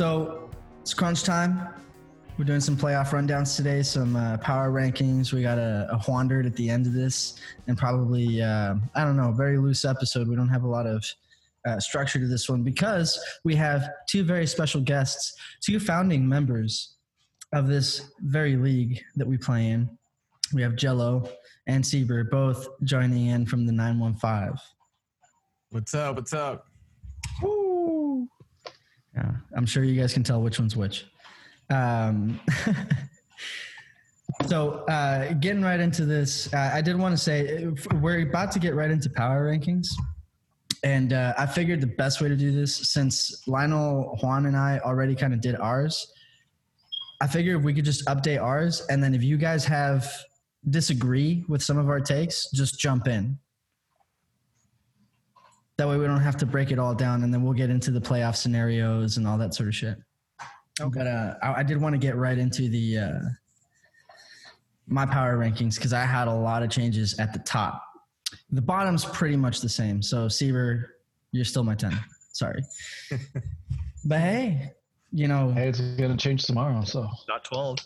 [0.00, 0.48] So
[0.80, 1.68] it's crunch time.
[2.38, 5.30] We're doing some playoff rundowns today, some uh, power rankings.
[5.30, 9.18] We got a, a Wandered at the end of this, and probably, uh, I don't
[9.18, 10.26] know, a very loose episode.
[10.26, 11.04] We don't have a lot of
[11.66, 16.94] uh, structure to this one because we have two very special guests, two founding members
[17.52, 19.98] of this very league that we play in.
[20.54, 21.28] We have Jello
[21.66, 24.58] and Sieber both joining in from the 915.
[25.68, 26.16] What's up?
[26.16, 26.69] What's up?
[29.14, 31.06] Yeah, I'm sure you guys can tell which one's which.
[31.68, 32.40] Um,
[34.46, 38.58] so, uh, getting right into this, uh, I did want to say we're about to
[38.58, 39.86] get right into power rankings.
[40.82, 44.78] And uh, I figured the best way to do this, since Lionel, Juan, and I
[44.78, 46.10] already kind of did ours,
[47.20, 48.86] I figured if we could just update ours.
[48.88, 50.10] And then if you guys have
[50.68, 53.38] disagree with some of our takes, just jump in.
[55.80, 57.90] That way we don't have to break it all down and then we'll get into
[57.90, 59.96] the playoff scenarios and all that sort of shit.
[60.78, 60.90] Okay.
[60.98, 63.18] But uh, I, I did want to get right into the uh,
[64.86, 67.82] my power rankings because I had a lot of changes at the top.
[68.50, 70.02] The bottom's pretty much the same.
[70.02, 70.96] So Seaver,
[71.32, 71.98] you're still my 10.
[72.32, 72.62] Sorry.
[74.04, 74.72] but hey,
[75.12, 75.50] you know.
[75.50, 76.84] Hey, it's going to change tomorrow.
[76.84, 77.78] So not 12.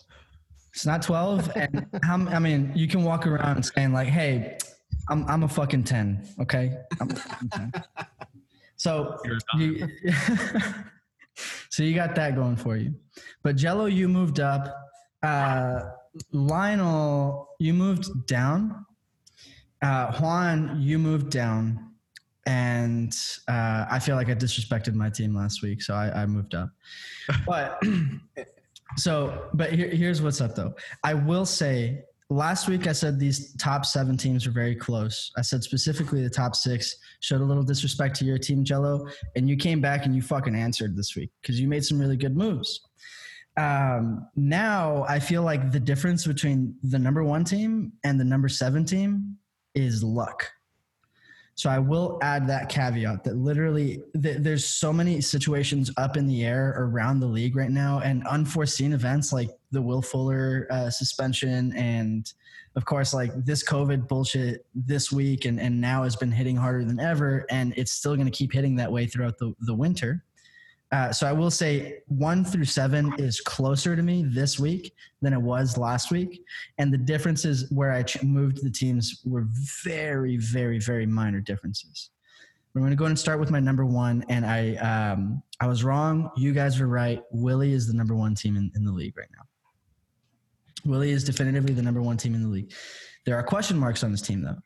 [0.73, 1.53] It's not 12.
[1.55, 4.59] And how, I mean, you can walk around saying, like, hey,
[5.09, 6.29] I'm, I'm a fucking 10.
[6.41, 6.77] Okay.
[7.01, 7.73] I'm a fucking 10.
[8.77, 9.17] So
[9.57, 9.89] you,
[11.71, 12.95] so you got that going for you.
[13.43, 14.77] But Jello, you moved up.
[15.23, 15.81] Uh,
[16.33, 18.85] Lionel, you moved down.
[19.81, 21.93] Uh, Juan, you moved down.
[22.47, 23.17] And
[23.49, 26.71] uh, I feel like I disrespected my team last week, so I, I moved up.
[27.47, 27.83] But
[28.99, 30.75] so, but here, here's what's up though.
[31.03, 35.31] I will say last week I said these top seven teams were very close.
[35.37, 39.49] I said specifically the top six showed a little disrespect to your team, Jello, and
[39.49, 42.37] you came back and you fucking answered this week because you made some really good
[42.37, 42.81] moves.
[43.57, 48.49] Um, now I feel like the difference between the number one team and the number
[48.49, 49.37] seven team
[49.75, 50.51] is luck.
[51.57, 56.27] So I will add that caveat that literally th- there's so many situations up in
[56.27, 60.91] the air around the league right now, and unforeseen events like the Will Fuller uh,
[60.91, 62.33] suspension, and
[62.75, 66.85] of course like this COVID bullshit this week, and and now has been hitting harder
[66.85, 70.25] than ever, and it's still going to keep hitting that way throughout the the winter.
[70.95, 75.33] Uh, so I will say one through seven is closer to me this week than
[75.33, 76.45] it was last week,
[76.79, 79.49] and the differences where I ch- moved the teams were
[79.83, 82.11] very, very, very minor differences.
[82.77, 85.67] I'm going to go ahead and start with my number one, and I um, I
[85.67, 86.31] was wrong.
[86.37, 87.21] You guys were right.
[87.33, 89.43] Willie is the number one team in, in the league right now.
[90.89, 92.73] Willie is definitively the number one team in the league.
[93.27, 94.59] There are question marks on this team, though.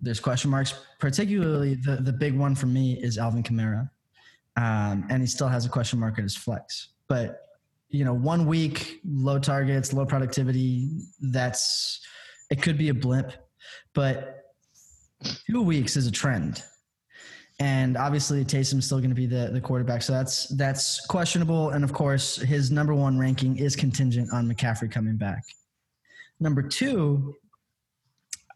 [0.00, 3.88] There's question marks, particularly the, the big one for me is Alvin Kamara
[4.58, 6.88] um, and he still has a question mark at his flex.
[7.08, 7.42] But
[7.90, 10.88] you know, one week, low targets, low productivity.
[11.20, 12.00] That's
[12.50, 13.32] it could be a blip,
[13.94, 14.42] but
[15.48, 16.64] two weeks is a trend.
[17.60, 21.70] And obviously, Taysom's still going to be the, the quarterback, so that's that's questionable.
[21.70, 25.44] And of course, his number one ranking is contingent on McCaffrey coming back.
[26.40, 27.36] Number two,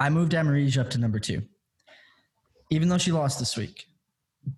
[0.01, 1.43] I moved Amarige up to number two,
[2.71, 3.87] even though she lost this week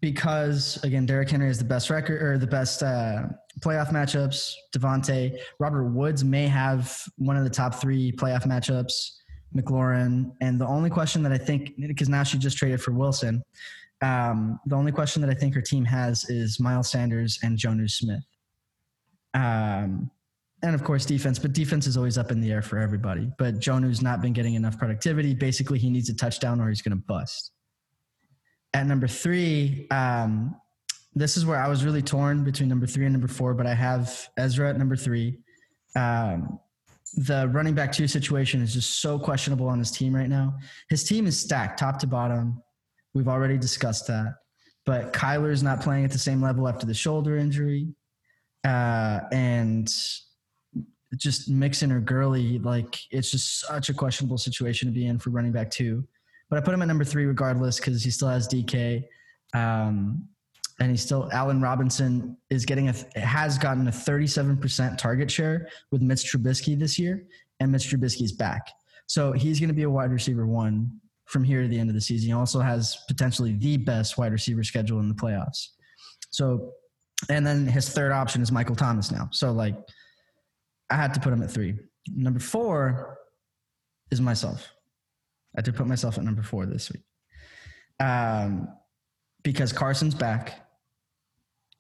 [0.01, 3.25] because again, Derrick Henry is the best record or the best uh,
[3.61, 4.55] playoff matchups.
[4.75, 9.11] Davante, Robert Woods may have one of the top three playoff matchups.
[9.55, 13.43] McLaurin, and the only question that I think because now she just traded for Wilson,
[14.03, 17.91] um, the only question that I think her team has is Miles Sanders and Jonnu
[17.91, 18.25] Smith.
[19.33, 20.11] Um,
[20.63, 23.31] and of course defense, but defense is always up in the air for everybody.
[23.39, 25.35] But Jonnu's not been getting enough productivity.
[25.35, 27.53] Basically, he needs a touchdown or he's going to bust.
[28.75, 30.57] At number three, um,
[31.15, 33.75] this is where I was really torn between number three and number four, but I
[33.75, 35.39] have Ezra at number three.
[35.95, 36.59] Um,
[37.17, 40.59] the running back two situation is just so questionable on his team right now.
[40.89, 42.61] His team is stacked top to bottom.
[43.15, 44.35] We've already discussed that.
[44.85, 47.87] But Kyler's not playing at the same level after the shoulder injury.
[48.65, 49.87] Uh, and
[51.17, 55.31] just Mixon or Gurley, like it's just such a questionable situation to be in for
[55.31, 56.05] running back two
[56.55, 59.03] but I put him at number three regardless because he still has DK.
[59.55, 60.29] Um,
[60.79, 66.01] and he still Allen Robinson is getting a has gotten a 37% target share with
[66.01, 67.25] Mitch Trubisky this year,
[67.59, 68.71] and Mitch Trubisky's back.
[69.07, 70.93] So he's going to be a wide receiver one
[71.25, 72.29] from here to the end of the season.
[72.29, 75.71] He also has potentially the best wide receiver schedule in the playoffs.
[76.31, 76.71] So,
[77.31, 79.29] and then his third option is Michael Thomas now.
[79.33, 79.77] So like,
[80.89, 81.75] I had to put him at three.
[82.15, 83.19] Number four
[84.13, 84.74] is myself.
[85.57, 87.03] I to put myself at number four this week.
[88.01, 88.69] Um,
[89.43, 90.65] because Carson's back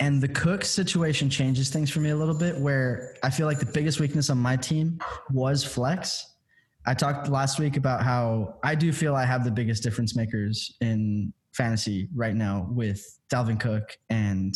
[0.00, 2.56] and the Cook situation changes things for me a little bit.
[2.59, 4.99] Where I feel like the biggest weakness on my team
[5.31, 6.35] was flex.
[6.87, 10.77] I talked last week about how I do feel I have the biggest difference makers
[10.81, 14.55] in fantasy right now with Dalvin Cook and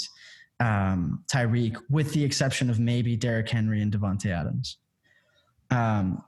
[0.61, 4.79] um, Tyreek, with the exception of maybe Derrick Henry and Davante Adams.
[5.71, 6.23] Um,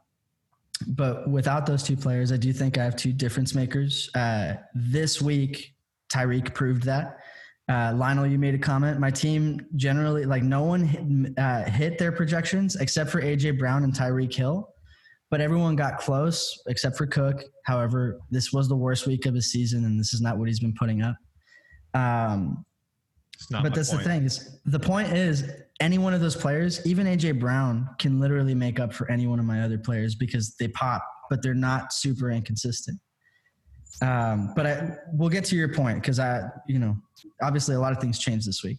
[0.89, 4.11] but without those two players, I do think I have two difference makers.
[4.15, 5.75] Uh, this week,
[6.13, 7.19] Tyreek proved that.
[7.69, 8.99] Uh, Lionel, you made a comment.
[8.99, 13.85] My team generally, like, no one hit, uh, hit their projections except for AJ Brown
[13.85, 14.69] and Tyreek Hill,
[15.31, 17.45] but everyone got close except for Cook.
[17.65, 20.59] However, this was the worst week of his season, and this is not what he's
[20.61, 21.17] been putting up.
[21.95, 22.65] Um,
[23.51, 24.05] but that's point.
[24.05, 25.51] the thing is the point is
[25.81, 29.39] any one of those players, even AJ Brown, can literally make up for any one
[29.39, 32.99] of my other players because they pop, but they're not super inconsistent.
[34.03, 36.97] Um, but I, we'll get to your point because I, you know,
[37.43, 38.79] obviously a lot of things changed this week.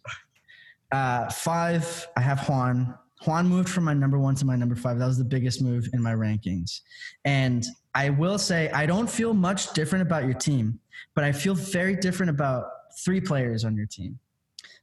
[0.92, 2.96] Uh, five, I have Juan.
[3.26, 4.98] Juan moved from my number one to my number five.
[4.98, 6.82] That was the biggest move in my rankings.
[7.24, 10.80] And I will say, I don't feel much different about your team,
[11.14, 12.66] but I feel very different about
[13.04, 14.18] three players on your team.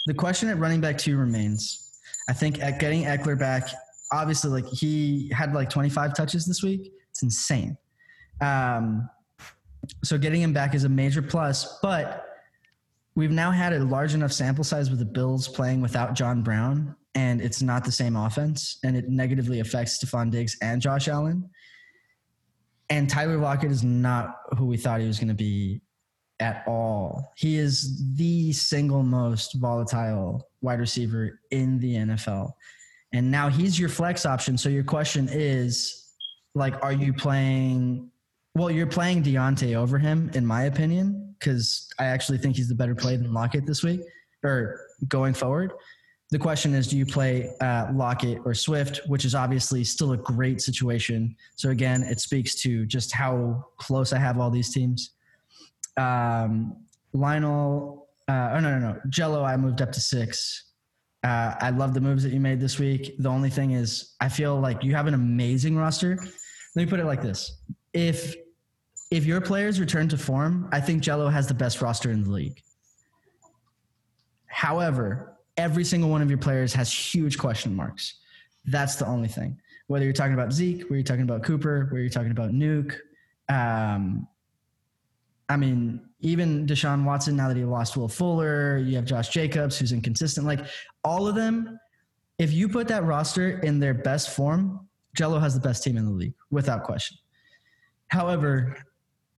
[0.06, 1.87] The question at running back two remains.
[2.28, 3.68] I think at getting Ekeler back,
[4.12, 6.92] obviously, like he had like 25 touches this week.
[7.10, 7.76] It's insane.
[8.40, 9.08] Um,
[10.04, 12.26] so getting him back is a major plus, but
[13.14, 16.94] we've now had a large enough sample size with the Bills playing without John Brown,
[17.14, 21.48] and it's not the same offense, and it negatively affects Stefon Diggs and Josh Allen.
[22.90, 25.80] And Tyler Lockett is not who we thought he was going to be
[26.40, 27.32] at all.
[27.36, 32.52] He is the single most volatile wide receiver in the NFL.
[33.12, 34.58] And now he's your flex option.
[34.58, 36.12] So your question is
[36.54, 38.10] like, are you playing
[38.54, 42.74] well, you're playing Diontae over him, in my opinion, because I actually think he's the
[42.74, 44.00] better play than Lockett this week
[44.42, 45.72] or going forward.
[46.32, 50.16] The question is, do you play uh, Lockett or Swift, which is obviously still a
[50.16, 51.36] great situation.
[51.54, 55.12] So again, it speaks to just how close I have all these teams.
[55.98, 56.76] Um,
[57.12, 60.64] Lionel, uh, oh no, no, no, Jello, I moved up to six.
[61.24, 63.16] Uh, I love the moves that you made this week.
[63.18, 66.16] The only thing is, I feel like you have an amazing roster.
[66.76, 67.60] Let me put it like this:
[67.92, 68.36] if
[69.10, 72.30] if your players return to form, I think Jello has the best roster in the
[72.30, 72.62] league.
[74.46, 78.20] However, every single one of your players has huge question marks.
[78.66, 79.60] That's the only thing.
[79.86, 82.96] Whether you're talking about Zeke, whether you're talking about Cooper, whether you're talking about Nuke,
[83.48, 84.28] um,
[85.48, 89.78] I mean, even Deshaun Watson, now that he lost Will Fuller, you have Josh Jacobs,
[89.78, 90.46] who's inconsistent.
[90.46, 90.66] Like
[91.04, 91.78] all of them,
[92.38, 96.04] if you put that roster in their best form, Jello has the best team in
[96.04, 97.16] the league, without question.
[98.08, 98.76] However,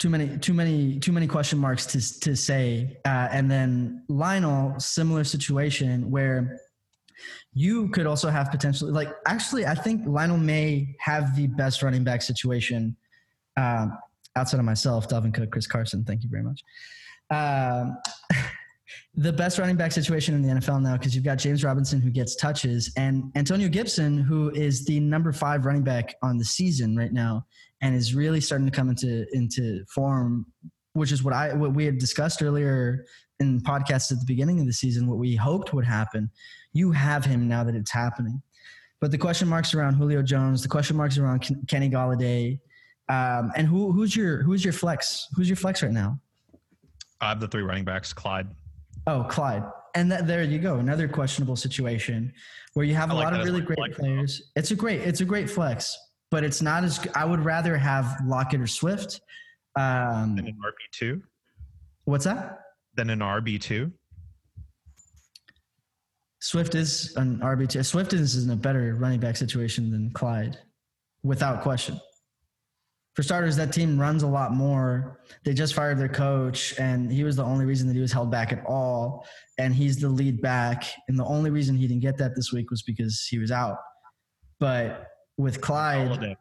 [0.01, 4.79] too many too many too many question marks to to say uh, and then lionel
[4.81, 6.59] similar situation where
[7.53, 12.03] you could also have potentially like actually i think lionel may have the best running
[12.03, 12.97] back situation
[13.59, 13.93] um,
[14.37, 16.62] outside of myself Dalvin cook chris carson thank you very much
[17.31, 17.97] um,
[19.14, 22.11] the best running back situation in the NFL now because you've got James Robinson who
[22.11, 26.97] gets touches and Antonio Gibson who is the number five running back on the season
[26.97, 27.45] right now
[27.81, 30.47] and is really starting to come into into form,
[30.93, 33.05] which is what I what we had discussed earlier
[33.38, 35.07] in podcasts at the beginning of the season.
[35.07, 36.31] What we hoped would happen,
[36.73, 38.43] you have him now that it's happening.
[39.00, 42.61] But the question marks around Julio Jones, the question marks around Kenny Golladay,
[43.11, 45.29] um, and who who's your who's your flex?
[45.37, 46.19] Who's your flex right now?
[47.21, 48.49] I have the three running backs, Clyde.
[49.07, 49.64] Oh, Clyde.
[49.95, 52.33] And that, there you go, another questionable situation
[52.75, 54.50] where you have a like lot of really great players.
[54.55, 55.99] It's a great, it's a great flex
[56.31, 57.07] but it's not as.
[57.14, 59.21] I would rather have Lockett or Swift.
[59.76, 61.23] Um, than an RB two.
[62.05, 62.61] What's that?
[62.95, 63.93] Than an RB two.
[66.40, 67.83] Swift is an RB two.
[67.83, 70.59] Swift is in a better running back situation than Clyde,
[71.23, 72.00] without question.
[73.21, 75.21] For starters, that team runs a lot more.
[75.45, 78.31] They just fired their coach, and he was the only reason that he was held
[78.31, 79.27] back at all.
[79.59, 80.87] And he's the lead back.
[81.07, 83.77] And the only reason he didn't get that this week was because he was out.
[84.59, 86.35] But with Clyde.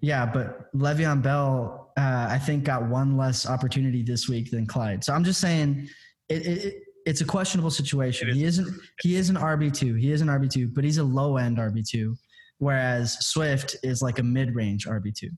[0.00, 5.04] Yeah, but Le'Veon Bell, uh, I think, got one less opportunity this week than Clyde.
[5.04, 5.90] So I'm just saying,
[6.30, 8.30] it, it, it's a questionable situation.
[8.30, 8.36] Is.
[8.36, 8.80] He isn't.
[9.02, 9.92] He is an RB two.
[9.96, 12.16] He is an RB two, but he's a low end RB two,
[12.56, 15.28] whereas Swift is like a mid range RB two.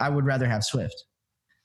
[0.00, 1.04] I would rather have Swift,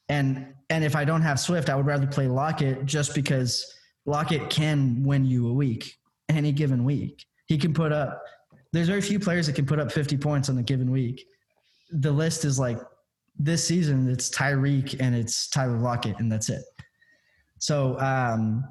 [0.10, 3.76] and and if I don't have Swift, I would rather play Lockett just because
[4.06, 5.96] Lockett can win you a week,
[6.30, 7.26] any given week.
[7.48, 8.24] He can put up
[8.74, 11.24] there's very few players that can put up 50 points on a given week.
[11.92, 12.80] The list is like
[13.38, 16.64] this season, it's Tyreek and it's Tyler Lockett, and that's it.
[17.60, 18.66] So, um,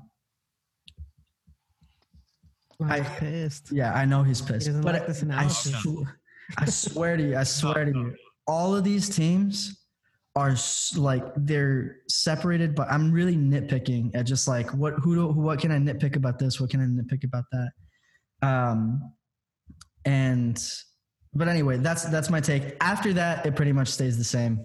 [2.85, 3.71] I- pissed.
[3.71, 4.67] Yeah, I know he's pissed.
[4.67, 5.49] doesn't but like I,
[6.59, 8.17] I swear to you, I swear to you,
[8.53, 9.83] all of these teams
[10.37, 10.55] are
[10.97, 12.75] like they're separated.
[12.75, 16.39] But I'm really nitpicking at just like what who do, what can I nitpick about
[16.39, 16.61] this?
[16.61, 17.71] What can I nitpick about that?
[18.47, 19.13] Um,
[20.05, 20.63] and
[21.33, 22.77] but anyway, that's that's my take.
[22.81, 24.65] After that, it pretty much stays the same.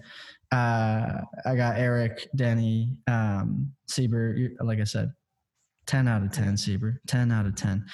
[0.52, 4.50] Uh, I got Eric, Danny, um, Sieber.
[4.60, 5.12] Like I said,
[5.86, 6.98] ten out of ten, Sieber.
[7.06, 7.86] Ten out of ten.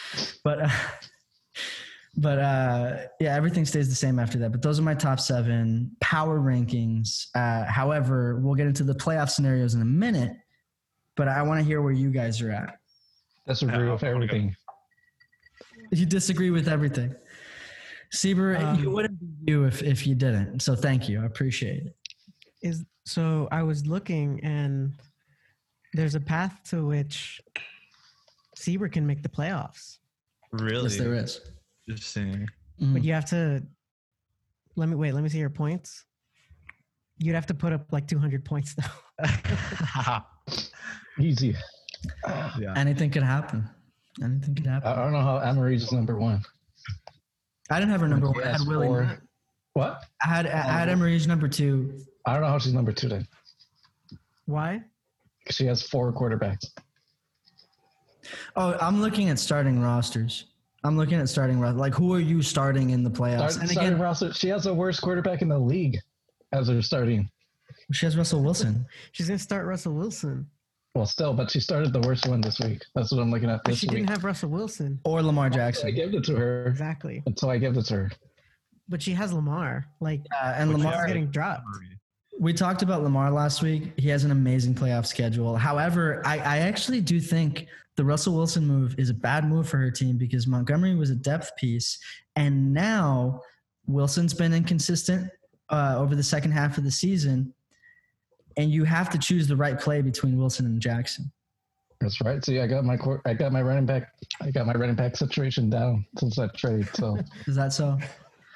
[0.43, 0.69] But uh,
[2.16, 4.52] but uh, yeah, everything stays the same after that.
[4.52, 7.26] But those are my top seven power rankings.
[7.35, 10.33] Uh, however, we'll get into the playoff scenarios in a minute.
[11.16, 12.76] But I want to hear where you guys are at.
[13.47, 14.56] Disagree Uh, with I everything.
[15.90, 17.14] You disagree with everything.
[18.12, 20.61] Sieber, Um, you wouldn't be you if, if you didn't.
[20.61, 21.21] So thank you.
[21.23, 21.97] I appreciate it.
[22.62, 24.94] Is so I was looking and
[25.92, 27.40] there's a path to which
[28.56, 29.99] Seaver can make the playoffs.
[30.52, 30.85] Really?
[30.85, 31.40] Yes, there is.
[31.88, 32.49] Interesting.
[32.81, 32.93] Mhm.
[32.95, 33.62] But you have to
[34.76, 36.05] let me wait, let me see your points.
[37.19, 39.25] You'd have to put up like 200 points though.
[41.21, 41.55] Easy.
[42.59, 42.75] yeah.
[42.76, 43.69] Anything could happen.
[44.23, 44.88] Anything could happen.
[44.91, 46.43] I don't know how Amarie is number one.
[47.71, 48.43] I didn't have her number one.
[48.43, 48.87] I has had Willie.
[48.88, 49.19] four-
[49.75, 50.05] What?
[50.23, 52.00] I had I had Emery's number two.
[52.26, 53.26] I don't know how she's number two then.
[54.47, 54.83] Why?
[55.47, 56.64] 'Cause She has four quarterbacks.
[58.57, 60.47] Oh, I'm looking at starting rosters.
[60.85, 63.53] I'm looking at starting ro- like who are you starting in the playoffs?
[63.53, 64.33] Start, and starting again, roster.
[64.35, 65.99] She has the worst quarterback in the league
[66.53, 67.29] as her starting.
[67.93, 68.85] she has Russell Wilson.
[69.12, 70.47] She's gonna start Russell Wilson.
[70.95, 72.83] Well, still, but she started the worst one this week.
[72.95, 73.97] That's what I'm looking at But this she week.
[73.97, 75.00] didn't have Russell Wilson.
[75.05, 75.88] Or Lamar Jackson.
[75.88, 76.11] I Jackson.
[76.12, 77.23] gave it to her Exactly.
[77.26, 78.12] until I gave it to her.
[78.88, 79.87] But she has Lamar.
[80.00, 81.64] Like Uh, and Which is Lamar Lamar's getting dropped.
[82.38, 83.93] We talked about Lamar last week.
[83.97, 85.57] He has an amazing playoff schedule.
[85.57, 89.79] However, I, I actually do think the Russell Wilson move is a bad move for
[89.79, 91.99] her team because Montgomery was a depth piece,
[92.37, 93.41] and now
[93.87, 95.31] Wilson's been inconsistent
[95.71, 97.53] uh, over the second half of the season,
[98.57, 101.31] and you have to choose the right play between Wilson and Jackson.
[102.01, 102.45] That's right.
[102.45, 104.13] See, I got my I got my running back.
[104.41, 106.89] I got my running back situation down since that trade.
[106.95, 107.97] So Is that so?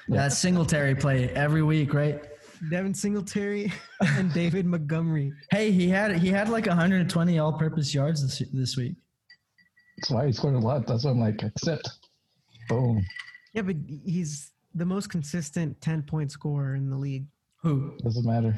[0.09, 2.23] Yeah, that's Singletary play every week, right?
[2.71, 5.33] Devin Singletary and David Montgomery.
[5.50, 8.97] Hey, he had he had like 120 all-purpose yards this this week.
[9.98, 10.86] That's why he scored a lot.
[10.86, 11.88] That's why I'm like, accept.
[12.68, 13.04] Boom.
[13.52, 17.26] Yeah, but he's the most consistent 10 point scorer in the league.
[17.62, 17.96] Who?
[18.04, 18.54] Doesn't matter.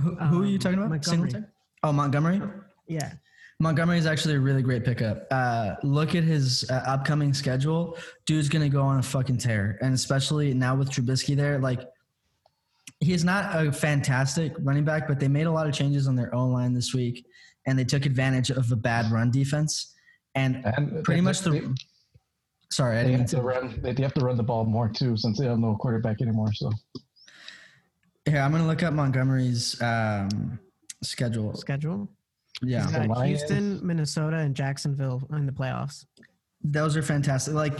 [0.00, 0.90] Who, who are you Um, talking about?
[0.90, 1.30] Montgomery.
[1.30, 1.44] Singletary?
[1.82, 2.42] Oh, Montgomery.
[2.86, 3.12] Yeah.
[3.60, 5.26] Montgomery is actually a really great pickup.
[5.30, 7.96] Uh, look at his uh, upcoming schedule.
[8.26, 11.80] Dude's gonna go on a fucking tear, and especially now with Trubisky there, like
[13.00, 16.34] he's not a fantastic running back, but they made a lot of changes on their
[16.34, 17.26] own line this week,
[17.66, 19.93] and they took advantage of a bad run defense.
[20.34, 21.76] And And pretty they- much they, the
[22.70, 23.80] sorry, I they didn't have to to- run.
[23.82, 26.52] They have to run the ball more too, since they have no quarterback anymore.
[26.52, 26.70] So
[28.26, 28.40] here.
[28.40, 30.58] I'm gonna look up Montgomery's um,
[31.02, 31.54] schedule.
[31.54, 32.08] Schedule.
[32.62, 36.06] Yeah, He's The got Houston, Minnesota, and Jacksonville in the playoffs.
[36.62, 37.54] those are fantastic.
[37.54, 37.74] Like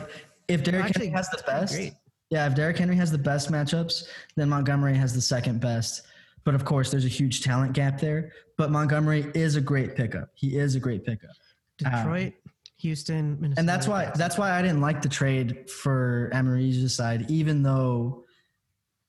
[0.48, 1.94] if Derrick Actually, Henry has the best, great.
[2.30, 4.04] Yeah, if Derrick Henry has the best matchups,
[4.36, 6.02] then Montgomery has the second best.
[6.44, 8.32] But of course, there's a huge talent gap there.
[8.58, 10.28] But Montgomery is a great pickup.
[10.34, 11.30] He is a great pickup,
[11.78, 12.34] Detroit,
[12.78, 13.60] Houston, Minnesota.
[13.60, 18.24] and that's why that's why I didn't like the trade for Amarie's side, even though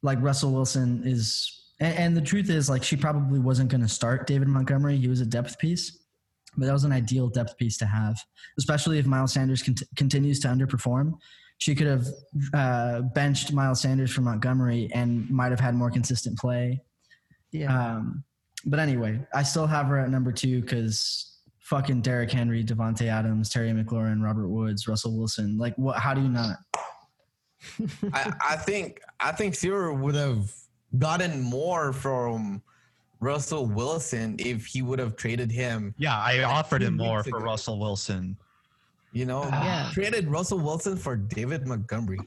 [0.01, 1.51] like Russell Wilson is.
[1.79, 4.95] And, and the truth is, like she probably wasn't going to start David Montgomery.
[4.97, 5.99] He was a depth piece,
[6.55, 8.17] but that was an ideal depth piece to have,
[8.57, 11.13] especially if Miles Sanders cont- continues to underperform.
[11.57, 12.07] She could have
[12.53, 16.81] uh, benched Miles Sanders for Montgomery and might have had more consistent play.
[17.51, 17.95] Yeah.
[17.95, 18.23] Um,
[18.65, 21.34] but anyway, I still have her at number two because
[21.65, 25.57] fucking Derrick Henry, Davante Adams, Terry McLaurin, Robert Woods, Russell Wilson.
[25.57, 25.97] Like, what?
[25.97, 26.57] How do you not?
[28.13, 30.51] I, I think I think Zero would have
[30.99, 32.61] gotten more from
[33.19, 35.93] Russell Wilson if he would have traded him.
[35.97, 37.39] Yeah, I offered him more weeks for.
[37.39, 38.37] Russell Wilson.
[39.13, 39.63] You know, ah.
[39.87, 39.89] Yeah.
[39.93, 42.19] traded Russell Wilson for David Montgomery.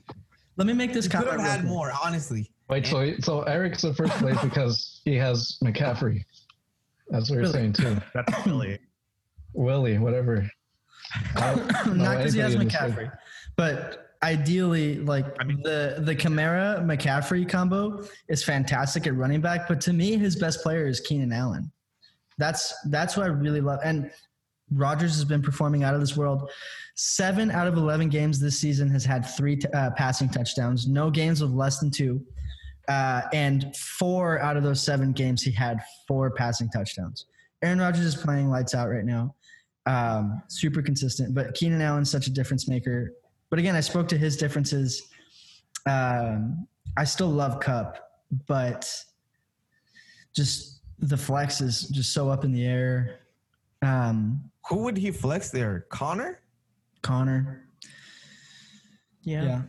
[0.57, 1.41] Let me make this He could comment.
[1.43, 1.69] have had quick.
[1.69, 2.51] more, honestly.
[2.69, 6.25] wait, so so Eric's the first place because he has McCaffrey.
[7.11, 7.53] That's what you're Really?
[7.53, 7.97] saying too.
[8.15, 8.79] That's really
[9.55, 10.49] Willie, whatever.
[11.37, 13.13] Don't because he has anybody in this McCaffrey,
[13.57, 19.69] but ideally, like I mean- the the Kamara McCaffrey combo is fantastic at running back.
[19.69, 21.71] But to me, his best player is Keenan Allen.
[22.37, 23.81] That's that's what I really love.
[23.85, 24.11] And
[24.71, 26.51] Rodgers has been performing out of this world.
[26.95, 30.87] Seven out of eleven games this season has had three t- uh, passing touchdowns.
[30.87, 32.25] No games of less than two.
[32.89, 37.27] Uh, and four out of those seven games, he had four passing touchdowns.
[37.63, 39.35] Aaron Rodgers is playing lights out right now.
[39.89, 41.35] Um, super consistent.
[41.35, 43.15] But Keenan Allen's such a difference maker.
[43.49, 45.09] But again, I spoke to his differences.
[45.87, 46.67] Um,
[46.99, 47.99] I still love Kupp,
[48.47, 48.87] but
[50.37, 53.21] just the flex is just so up in the air.
[53.81, 55.87] Um, Who would he flex there?
[55.89, 56.41] Conner?
[57.01, 57.65] Conner,
[59.23, 59.45] Yeah.
[59.45, 59.63] yeah,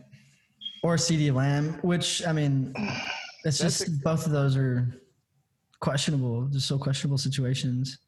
[0.82, 2.74] or CeeDee Lamb, which I mean,
[3.44, 5.00] it's That's just both of those are
[5.78, 7.98] questionable, just so questionable situations.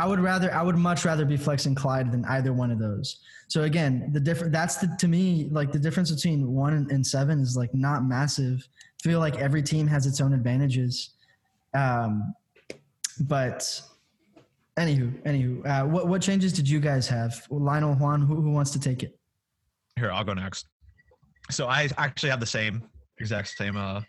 [0.00, 3.20] I would rather, I would much rather be flexing Clyde than either one of those.
[3.48, 7.06] So again, the different that's the to me like the difference between one and, and
[7.06, 8.66] seven is like not massive.
[9.04, 11.10] I feel like every team has its own advantages.
[11.74, 12.34] Um,
[13.20, 13.58] but
[14.78, 17.46] anywho, anywho, uh, what what changes did you guys have?
[17.50, 19.18] Lionel Juan, who, who wants to take it?
[19.96, 20.66] Here, I'll go next.
[21.50, 22.82] So I actually have the same
[23.18, 23.76] exact same.
[23.76, 24.00] Uh,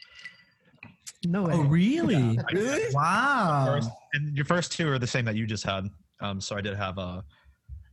[1.25, 1.53] No way.
[1.53, 2.39] Oh, really?
[2.53, 2.93] Really?
[2.93, 3.65] Wow.
[3.67, 5.87] first, and your first two are the same that you just had.
[6.19, 7.21] Um, so I did have uh,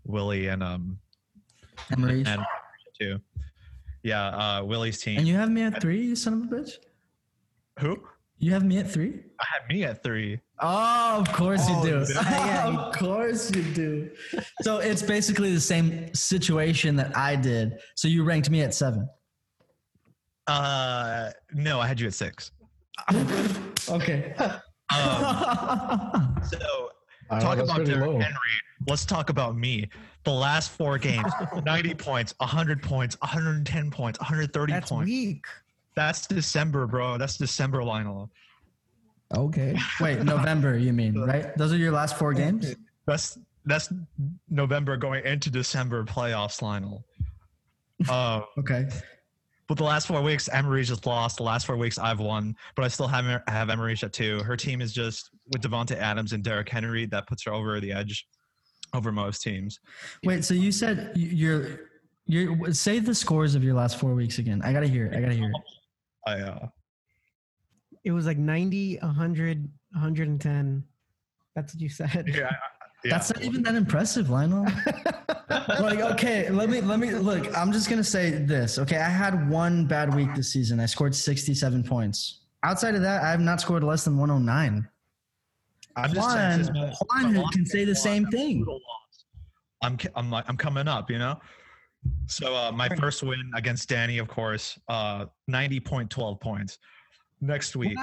[0.04, 0.98] Willie and um
[1.92, 2.24] Emery.
[2.26, 2.42] and
[2.98, 3.18] two.
[4.02, 5.18] Yeah, uh, Willie's team.
[5.18, 6.70] And you have me at three, you son of a bitch?
[7.80, 8.02] Who?
[8.38, 9.20] You have me at three?
[9.40, 10.40] I have me at three.
[10.60, 12.12] Oh, of course Oh, you do.
[12.14, 14.10] yeah, yeah, of course you do.
[14.62, 17.78] So it's basically the same situation that I did.
[17.96, 19.08] So you ranked me at seven.
[20.46, 22.50] Uh, no, I had you at six.
[23.90, 24.34] Okay.
[24.94, 26.90] Um, so
[27.30, 28.18] I talk about Derrick low.
[28.18, 28.34] Henry.
[28.86, 29.88] Let's talk about me.
[30.24, 31.30] The last four games
[31.64, 35.06] 90 points, 100 points, 110 points, 130 That's points.
[35.06, 35.44] weak.
[35.94, 37.18] That's December, bro.
[37.18, 38.30] That's December, Lionel.
[39.36, 39.76] Okay.
[40.00, 41.56] Wait, November, you mean, right?
[41.56, 42.74] Those are your last four games?
[43.06, 43.92] That's that's
[44.48, 47.04] November going into December playoffs, Lionel.
[48.08, 48.88] Uh, Okay.
[49.68, 51.36] But the last four weeks, Emery just lost.
[51.36, 54.42] The last four weeks, I've won, but I still have have Emery at two.
[54.42, 57.92] Her team is just with Davante Adams and Derrick Henry that puts her over the
[57.92, 58.26] edge
[58.94, 59.78] over most teams.
[60.24, 61.80] Wait, so you said you- you're
[62.30, 64.62] you're say the scores of your last four weeks again.
[64.62, 65.14] I gotta hear it.
[65.16, 65.56] I gotta hear it.
[66.26, 66.68] I uh,
[68.04, 70.84] It was like 90, 100, 110.
[71.54, 72.24] That's what you said.
[72.34, 73.12] yeah, I- yeah.
[73.12, 74.64] That's not even that impressive, Lionel.
[75.50, 77.56] like, okay, let me let me look.
[77.56, 78.78] I'm just gonna say this.
[78.78, 80.80] Okay, I had one bad week this season.
[80.80, 82.40] I scored 67 points.
[82.64, 84.88] Outside of that, I have not scored less than 109.
[85.96, 88.66] I'm just saying, Juan, my- Juan my can say the same a thing.
[89.82, 91.38] I'm I'm like I'm coming up, you know.
[92.26, 96.78] So uh, my first win against Danny, of course, uh, 90.12 points.
[97.40, 97.96] Next week,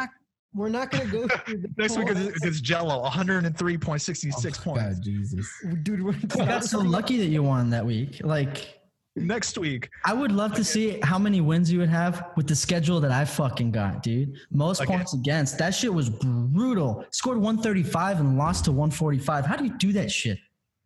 [0.56, 2.22] we're not going to go through the next week points.
[2.22, 4.82] against against Jello, 103.66 points.
[4.82, 5.48] God, Jesus.
[5.84, 8.22] Dude, we're got so lucky that you won that week.
[8.24, 8.80] Like,
[9.18, 12.56] Next week, I would love to see how many wins you would have with the
[12.56, 14.36] schedule that I fucking got, dude.
[14.52, 14.94] Most Okay.
[14.94, 15.58] points against.
[15.58, 17.06] That shit was brutal.
[17.12, 19.46] Scored 135 and lost to 145.
[19.46, 20.38] How do you do that shit?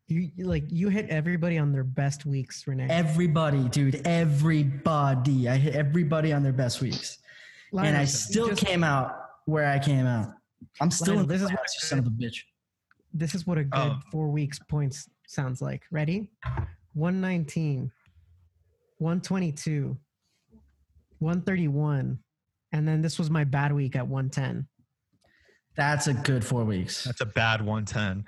[0.10, 2.86] You you- like you hit everybody on their best weeks, Renee.
[2.88, 4.06] Everybody, dude.
[4.06, 5.50] Everybody.
[5.50, 7.18] I hit everybody on their best weeks.
[7.76, 9.19] and I still just- came out
[9.50, 10.34] where I came out.
[10.80, 12.38] I'm still Lionel, in this this is is what you son of a bitch.
[13.14, 14.00] This is what a good Oh.
[14.12, 15.84] four weeks points sounds like.
[15.92, 16.30] Ready?
[16.94, 17.92] 119,
[19.00, 19.98] 122,
[21.20, 22.20] 131,
[22.72, 24.68] and then this was my bad week at 110.
[25.76, 27.04] That's a good four weeks.
[27.06, 28.26] that's a bad 110.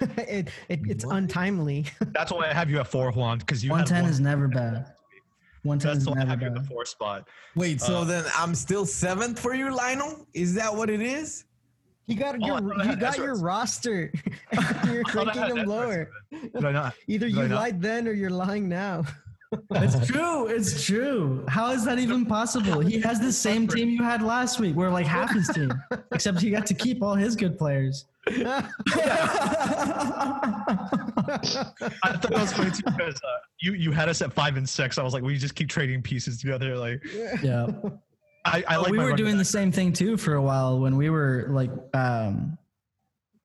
[0.18, 1.84] it, it it's untimely.
[2.00, 4.92] That's why I have you at four, Juan, because you 110 one- is never bad.
[5.66, 6.68] 110 That's is why I never have you the bad.
[6.68, 7.28] four spot.
[7.56, 10.26] Wait, so Uh, then I'm still seventh for you, Lionel?
[10.34, 11.44] Is that what it is?
[12.06, 14.12] You got Oh, your I you got your roster.
[14.86, 16.08] You're I ranking had them lower.
[16.30, 16.94] Did I not?
[17.08, 17.56] Either Did I you not?
[17.56, 19.04] lied then or you're lying now.
[19.72, 20.46] It's true.
[20.48, 21.44] It's true.
[21.48, 22.80] How is that even possible?
[22.80, 24.74] He has the same team you had last week.
[24.74, 25.72] We're like half his team,
[26.12, 28.06] except he got to keep all his good players.
[28.28, 28.68] I
[32.02, 34.98] thought that was funny too because uh, you you had us at five and six.
[34.98, 36.76] I was like, we just keep trading pieces together.
[36.76, 37.00] Like,
[37.42, 37.68] yeah.
[38.44, 40.96] I, I like we were running doing the same thing too for a while when
[40.96, 42.56] we were like um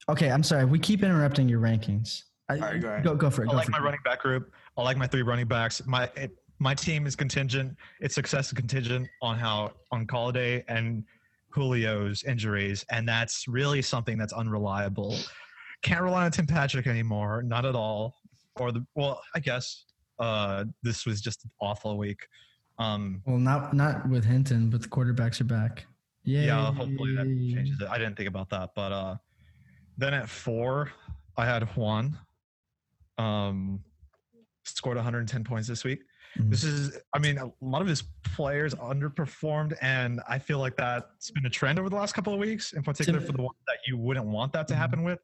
[0.08, 3.04] okay i'm sorry we keep interrupting your rankings I, Alright, go ahead.
[3.04, 3.82] go, go for it I go like for my it.
[3.82, 4.52] running back group.
[4.78, 5.82] I like my three running backs.
[5.86, 7.76] My it, my team is contingent.
[8.00, 11.04] Its success is contingent on how on Golladay and
[11.54, 15.16] Julio's injuries, and that's really something that's unreliable.
[15.82, 17.42] Can't rely on Tim Patrick anymore.
[17.44, 18.16] Not at all.
[18.58, 19.86] Or the well, I guess
[20.20, 22.20] uh, this was just an awful week.
[22.80, 25.86] Um, well not not with hinton but the quarterbacks are back
[26.24, 26.46] Yay.
[26.46, 27.88] yeah, hopefully that changes it.
[27.88, 29.16] I didn't think about that, but uh,
[29.98, 30.92] then at four,
[31.36, 32.18] I had Juan.
[33.18, 33.84] Um,
[34.63, 36.04] scored 110 points this week.
[36.38, 36.50] Mhm.
[36.50, 41.32] This is, I mean, a lot of his players underperformed, and I feel like that's
[41.32, 43.78] been a trend over the last couple of weeks, in particular for the ones that
[43.86, 45.19] you wouldn't want that to happen with.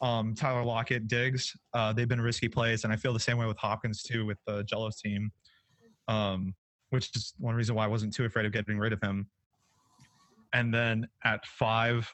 [0.00, 1.56] um, Tyler Lockett, Diggs.
[1.74, 4.38] Uh, they've been risky plays, and I feel the same way with Hopkins too with
[4.46, 5.32] the Jello's team,
[6.06, 6.54] um,
[6.90, 9.28] which is one reason why I wasn't too afraid of getting rid of him.
[10.52, 12.08] And then at five,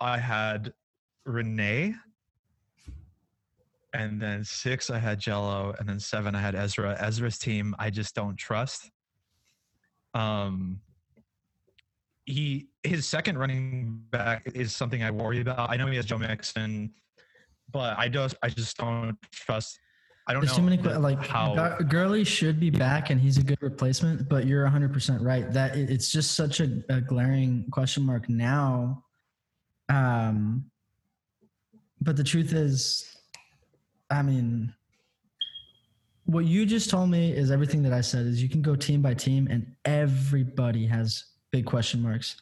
[0.00, 0.72] I had
[1.26, 1.94] Renee.
[3.94, 6.96] And then six, I had Jello, and then seven, I had Ezra.
[6.98, 8.90] Ezra's team, I just don't trust.
[10.14, 10.80] Um,
[12.24, 15.70] he his second running back is something I worry about.
[15.70, 16.92] I know he has Joe Mixon,
[17.70, 19.78] but I just I just don't trust.
[20.28, 23.42] I don't There's know too many like how Gurley should be back and he's a
[23.42, 28.28] good replacement, but you're 100% right that it's just such a, a glaring question mark
[28.28, 29.02] now.
[29.88, 30.66] Um,
[32.00, 33.11] but the truth is,
[34.12, 34.72] I mean,
[36.26, 39.00] what you just told me is everything that I said is you can go team
[39.02, 42.36] by team and everybody has big question marks.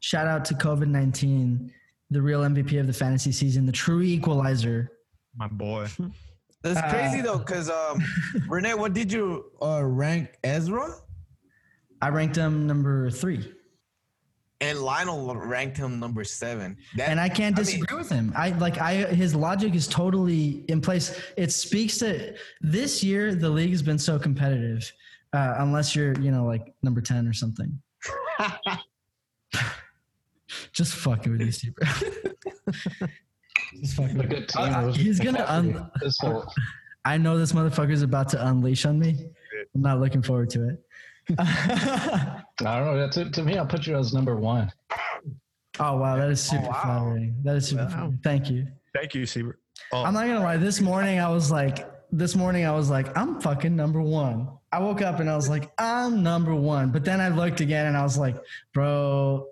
[0.00, 1.72] Shout out to COVID 19,
[2.10, 4.90] the real MVP of the fantasy season, the true equalizer.
[5.36, 5.86] my boy.
[6.62, 8.02] That's Uh, crazy though, because um,
[8.48, 10.94] Renee, what did you uh, rank Ezra?
[12.00, 13.52] I ranked him number three.
[14.62, 16.76] And Lionel ranked him number seven.
[16.96, 18.32] That, and I can't I mean- disagree with him.
[18.36, 21.20] I like I his logic is totally in place.
[21.36, 24.90] It speaks to this year the league has been so competitive,
[25.32, 27.76] uh, unless you're you know like number ten or something.
[30.72, 31.74] Just fucking with you, Steve.
[33.80, 34.16] Just fucking.
[34.16, 34.62] With good team.
[34.62, 36.46] Uh, he's gonna un- this whole-
[37.04, 39.16] I know this motherfucker's about to unleash on me.
[39.74, 40.80] I'm not looking forward to it.
[41.38, 43.08] I don't know.
[43.10, 44.72] To, to me, I'll put you as number one.
[45.78, 46.82] oh wow, that is oh, super wow.
[46.82, 47.36] flattering.
[47.44, 47.82] That is super.
[47.84, 47.88] Wow.
[47.88, 48.20] flattering.
[48.22, 48.66] Thank you.
[48.94, 49.58] Thank you, Siebert.
[49.92, 50.56] Oh, I'm not gonna lie.
[50.56, 54.48] This morning I was like, this morning I was like, I'm fucking number one.
[54.70, 56.90] I woke up and I was like, I'm number one.
[56.90, 58.36] But then I looked again and I was like,
[58.72, 59.48] bro,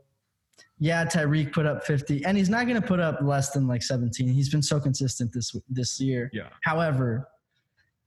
[0.79, 4.29] yeah, Tyreek put up 50, and he's not gonna put up less than like 17.
[4.29, 6.31] He's been so consistent this this year.
[6.33, 6.49] yeah.
[6.65, 7.29] However,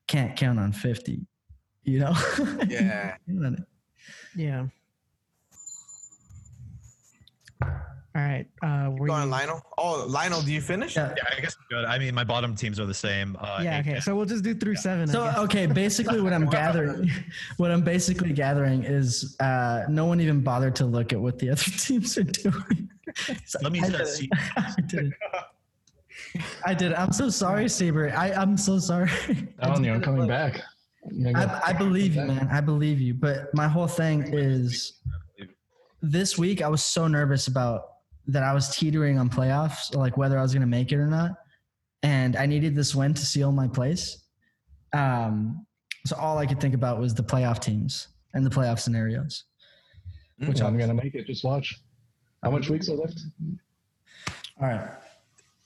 [0.08, 1.26] can't count on 50.
[1.84, 2.14] You know?
[2.68, 3.18] Yeah.
[4.36, 4.66] Yeah.
[7.62, 8.46] All right.
[8.62, 9.62] Uh, were Going you- Lionel.
[9.78, 10.96] Oh, Lionel, do you finish?
[10.96, 11.14] yeah.
[11.18, 11.86] Yeah, I guess I'm good.
[11.86, 13.36] I mean, my bottom teams are the same.
[13.40, 13.78] Uh, yeah.
[13.78, 14.00] eight- Okay.
[14.00, 15.08] So we'll just do through seven.
[15.08, 17.10] So okay, basically what I'm gathering,
[17.58, 21.50] what I'm basically gathering is uh, no one even bothered to look at what the
[21.52, 22.90] other teams are doing.
[23.46, 25.14] So Let me I just did see- I did it.
[26.66, 26.92] I did.
[26.92, 26.96] it.
[27.00, 28.12] I'm so sorry, Saber.
[28.16, 29.10] I, I'm so sorry.
[29.60, 30.04] I Oh, did you're it.
[30.04, 30.62] coming back.
[31.12, 32.48] You're I, I believe you, man.
[32.52, 33.14] I believe you.
[33.14, 35.02] But my whole thing is
[36.02, 37.90] this week I was so nervous about
[38.28, 41.08] that I was teetering on playoffs, like whether I was going to make it or
[41.08, 41.32] not.
[42.04, 44.26] And I needed this win to seal my place.
[44.94, 45.66] Um,
[46.06, 49.46] so all I could think about was the playoff teams and the playoff scenarios.
[50.40, 51.26] Which I'm gonna make it.
[51.26, 51.80] Just watch.
[52.42, 53.20] How much weeks are left?
[54.62, 54.90] All right.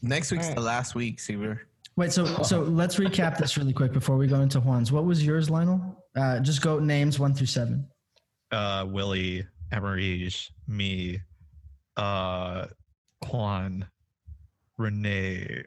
[0.01, 0.55] Next week's All right.
[0.55, 1.66] the last week, Seaver.
[1.97, 4.91] Wait, so so let's recap this really quick before we go into Juan's.
[4.91, 5.81] What was yours, Lionel?
[6.15, 7.87] Uh, just go names one through seven.
[8.51, 11.19] uh, Willie, Emerige, me,
[11.97, 12.67] uh,
[13.29, 13.87] Juan,
[14.77, 15.63] Renee,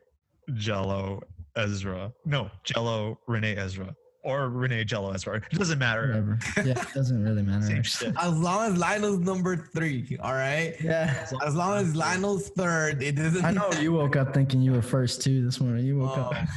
[0.55, 1.21] Jello,
[1.57, 2.13] Ezra.
[2.25, 5.37] No, Jello, Renee, Ezra, or Renee, Jello, Ezra.
[5.37, 6.09] It doesn't matter.
[6.09, 6.39] Whatever.
[6.69, 7.67] Yeah, it doesn't really matter.
[7.67, 8.15] Same shit.
[8.21, 10.75] As long as Lionel's number three, all right?
[10.83, 11.27] Yeah.
[11.45, 13.45] As long as Lionel's third, it doesn't.
[13.45, 15.85] I know you woke up thinking you were first too this morning.
[15.87, 16.33] You woke Oh, up.
[16.35, 16.49] man.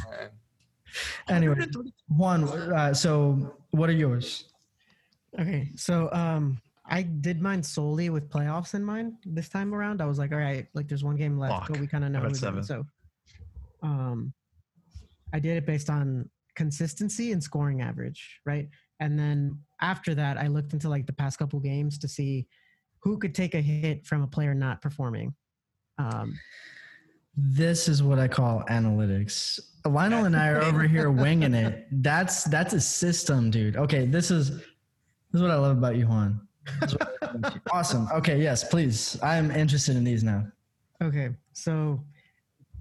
[1.30, 1.56] Anyway,
[2.10, 2.44] Juan.
[2.44, 4.46] Uh, so what are yours?
[5.40, 10.02] Okay, so um, I did mine solely with playoffs in mind this time around.
[10.02, 11.70] I was like, all right, like there's one game left, Fuck.
[11.70, 12.64] but we kind of know I'm who's seven.
[12.64, 12.86] So,
[13.82, 14.34] um,
[15.34, 18.70] I did it based on consistency and scoring average, right?
[19.00, 22.48] And then after that, I looked into like the past couple games to see
[23.00, 25.34] who could take a hit from a player not performing.
[25.98, 26.40] Um,
[27.36, 29.60] This is what I call analytics.
[29.86, 31.88] Lionel and I are over here winging it.
[31.92, 33.76] That's that's a system, dude.
[33.76, 34.62] Okay, this is this
[35.34, 36.40] is what I love about you, Juan.
[36.80, 37.62] This is what I love about you.
[37.72, 38.08] awesome.
[38.14, 39.20] Okay, yes, please.
[39.24, 40.46] I am interested in these now.
[41.02, 42.04] Okay, so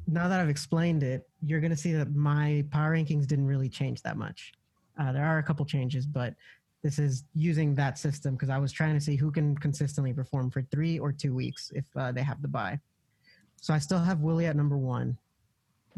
[0.06, 3.68] now that I've explained it, you're going to see that my power rankings didn't really
[3.68, 4.52] change that much.
[4.98, 6.34] Uh, there are a couple changes, but
[6.82, 10.50] this is using that system because I was trying to see who can consistently perform
[10.50, 12.78] for three or two weeks if uh, they have the buy.
[13.60, 15.16] So I still have Willie at number one.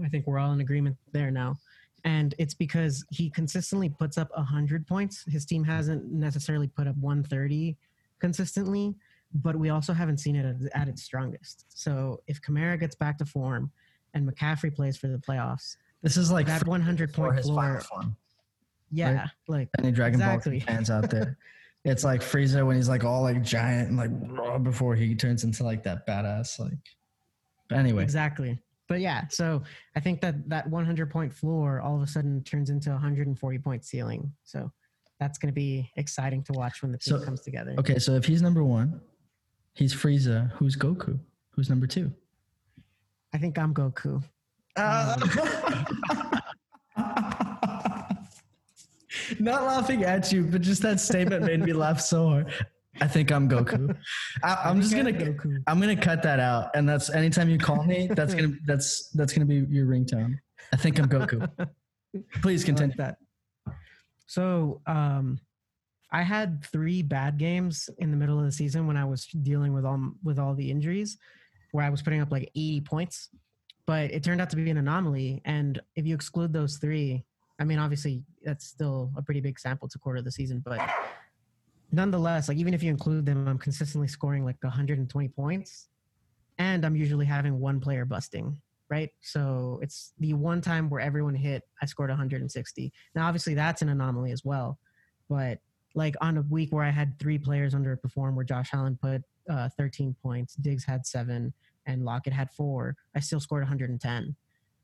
[0.05, 1.57] I think we're all in agreement there now.
[2.05, 5.25] And it's because he consistently puts up 100 points.
[5.27, 7.77] His team hasn't necessarily put up 130
[8.21, 8.95] consistently,
[9.35, 11.65] but we also haven't seen it at, its strongest.
[11.71, 13.71] So if Kamara gets back to form
[14.15, 17.81] and McCaffrey plays for the playoffs, This is like that 100 point his final floor,
[17.81, 18.17] form.
[18.91, 20.59] yeah, like Any Dragon Exactly.
[20.61, 21.37] Ball fans out there?
[21.87, 25.65] It's like Frieza when he's like all like giant and like before he turns into
[25.65, 26.73] like that badass like.
[27.69, 28.59] But anyway, exactly.
[28.89, 29.63] but yeah, so
[29.95, 33.85] I think that that 100 point floor all of a sudden turns into 140 point
[33.85, 34.33] ceiling.
[34.45, 34.73] So
[35.21, 37.75] that's going to be exciting to watch when the team So- comes together.
[37.79, 39.03] Okay, so if he's number one,
[39.75, 40.53] he's Frieza.
[40.53, 41.19] Who's Goku?
[41.51, 42.15] Who's number two?
[43.35, 44.23] I think I'm Goku.
[49.41, 52.55] Not laughing at you, but just that statement made me laugh so hard.
[53.01, 53.97] I think I'm Goku.
[54.45, 55.61] I, I'm just gonna Goku.
[55.67, 59.33] I'm gonna cut that out, and that's anytime you call me, that's gonna that's that's
[59.33, 60.39] gonna be your ringtone.
[60.73, 61.49] I think I'm Goku.
[62.41, 62.95] Please continue.
[62.97, 63.17] like that.
[64.27, 65.41] So, um,
[66.13, 69.75] I had three bad games in the middle of the season when I was dealing
[69.75, 71.19] with all with all the injuries,
[71.75, 73.31] where I was putting up like 80 points.
[73.85, 77.25] But it turned out to be an anomaly, and if you exclude those three,
[77.59, 80.81] I mean, obviously that's still a pretty big sample to quarter of the season, but
[81.93, 85.89] nonetheless, like even if you include them, I'm consistently scoring like 120 points,
[86.59, 88.57] and I'm usually having one player busting
[88.91, 89.11] right?
[89.23, 92.93] So it's the one time where everyone hit, I scored 160.
[93.15, 94.79] Now, obviously, that's an anomaly as well.
[95.29, 95.59] But
[95.95, 99.69] like on a week where I had three players underperform, where Josh Allen put uh,
[99.77, 101.53] 13 points, Diggs had seven,
[101.87, 104.35] and Lockett had four, I still scored 110.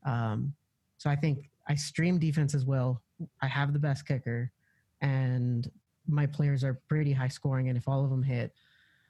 [0.05, 0.53] Um,
[0.97, 3.01] so I think I stream defense as well.
[3.41, 4.51] I have the best kicker,
[5.01, 5.69] and
[6.07, 7.69] my players are pretty high scoring.
[7.69, 8.51] And if all of them hit,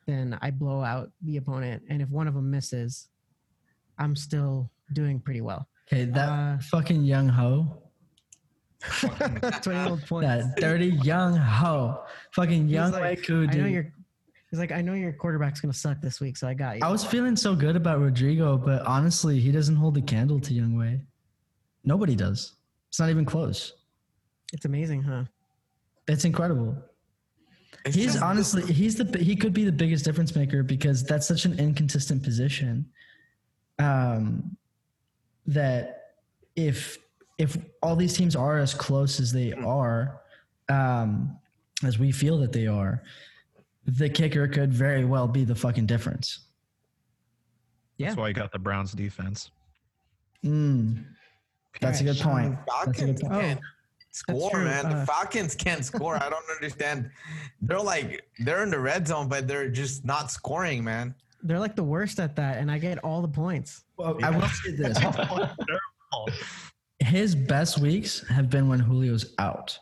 [0.08, 1.84] then I blow out the opponent.
[1.90, 3.08] And if one of them misses,
[3.98, 5.68] I'm still doing pretty well.
[5.88, 7.78] Okay, that Uh, fucking Younghoe,
[8.82, 10.28] 20 points.
[10.28, 13.94] that dirty Younghoe, fucking He's young like, Waku, I know you're.
[14.52, 16.84] He's like, I know your quarterback's gonna suck this week, so I got you.
[16.84, 20.54] I was feeling so good about Rodrigo, but honestly, he doesn't hold a candle to
[20.54, 21.00] Younghoe.
[21.86, 22.54] Nobody does.
[22.90, 23.74] It's not even close.
[24.54, 25.24] it's amazing, huh?
[26.10, 26.76] It's incredible.
[27.86, 31.26] It's He's just- honestly he's the he could be the biggest difference maker because that's
[31.26, 32.86] such an inconsistent position.
[33.80, 34.58] Um,
[35.48, 36.16] that
[36.58, 36.98] if
[37.38, 40.22] if all these teams are as close as they are,
[40.70, 41.38] um,
[41.84, 43.02] as we feel that they are,
[43.86, 46.40] the kicker could very well be the fucking difference.
[47.98, 48.08] Yeah.
[48.08, 49.52] That's why you got the Browns defense.
[50.44, 51.06] Mm,
[51.80, 52.58] that's a good point.
[52.86, 53.34] That's a good Falcons point.
[53.34, 53.60] Oh, can't
[54.12, 54.64] score, true.
[54.66, 54.86] man.
[54.86, 56.16] Uh, the Falcons can't score.
[56.16, 57.10] I don't understand.
[57.62, 61.14] They're like they're in the red zone, but they're just not scoring, man.
[61.44, 63.84] They're like the worst at that, and I get all the points.
[63.98, 64.98] Well, I will say this:
[67.00, 69.78] his best weeks have been when Julio's out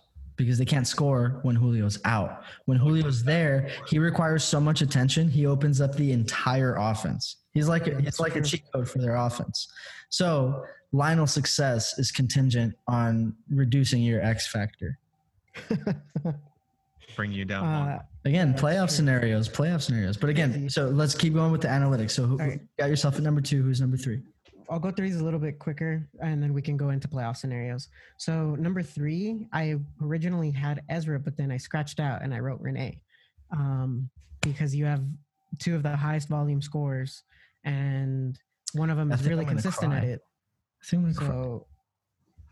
[0.45, 2.43] because they can't score when Julio's out.
[2.65, 5.30] When Julio's there, he requires so much attention.
[5.30, 7.38] He opens up the entire offense.
[7.54, 9.67] He's like a, it's like a cheat code for their offense.
[10.10, 14.97] So Lionel's success is contingent on reducing your X factor.
[17.15, 17.65] bring you down.
[17.65, 17.99] Uh.
[18.23, 18.97] Again, playoff true.
[18.97, 20.15] scenarios, playoff scenarios.
[20.15, 22.12] But again, so let's keep going with the analytics.
[22.12, 22.62] So who, All right.
[22.78, 23.62] got yourself at number two?
[23.62, 24.21] Who's number three?
[24.69, 27.38] I'll go through these a little bit quicker, and then we can go into playoff
[27.38, 27.88] scenarios.
[28.17, 32.62] So number three, I originally had Ezra, but then I scratched out and I wrote
[32.62, 33.01] Renee,
[33.51, 34.10] um,
[34.41, 35.03] because you have
[35.58, 37.23] two of the highest volume scores,
[37.63, 38.39] and
[38.73, 40.21] one of them is really consistent at it.
[40.82, 41.27] I think I'm gonna cry.
[41.27, 41.67] So,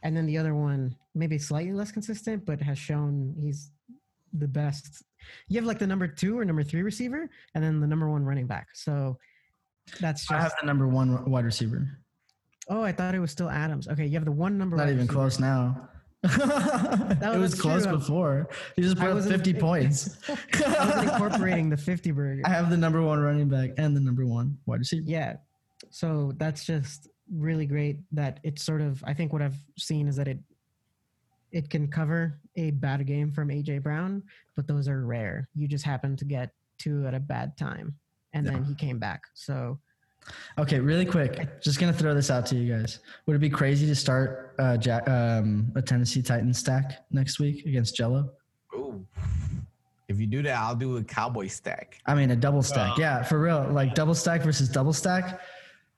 [0.03, 3.71] and then the other one, maybe slightly less consistent, but has shown he's
[4.33, 5.03] the best.
[5.47, 8.23] You have like the number two or number three receiver, and then the number one
[8.23, 8.69] running back.
[8.73, 9.17] So
[9.99, 11.99] that's I have the number one wide receiver.
[12.69, 13.87] Oh, I thought it was still Adams.
[13.87, 14.77] Okay, you have the one number.
[14.77, 15.89] Not even close now.
[16.23, 17.97] it was that's close true.
[17.97, 18.49] before.
[18.75, 20.17] You just put up 50 think- points.
[20.27, 22.41] Incorporating the 50 burger.
[22.43, 25.03] I have the number one running back and the number one wide receiver.
[25.05, 25.37] Yeah.
[25.89, 30.15] So that's just really great that it's sort of I think what I've seen is
[30.15, 30.39] that it
[31.51, 34.23] it can cover a bad game from AJ Brown,
[34.55, 35.47] but those are rare.
[35.55, 37.95] You just happen to get two at a bad time.
[38.33, 39.21] And then he came back.
[39.33, 39.79] So
[40.57, 41.61] Okay, really quick.
[41.61, 42.99] Just gonna throw this out to you guys.
[43.25, 47.65] Would it be crazy to start uh, Jack, um, a Tennessee Titans stack next week
[47.65, 48.31] against Jello?
[48.73, 49.05] Ooh.
[50.07, 51.99] If you do that, I'll do a cowboy stack.
[52.05, 52.91] I mean, a double stack.
[52.91, 53.67] Uh, yeah, for real.
[53.71, 55.39] Like double stack versus double stack.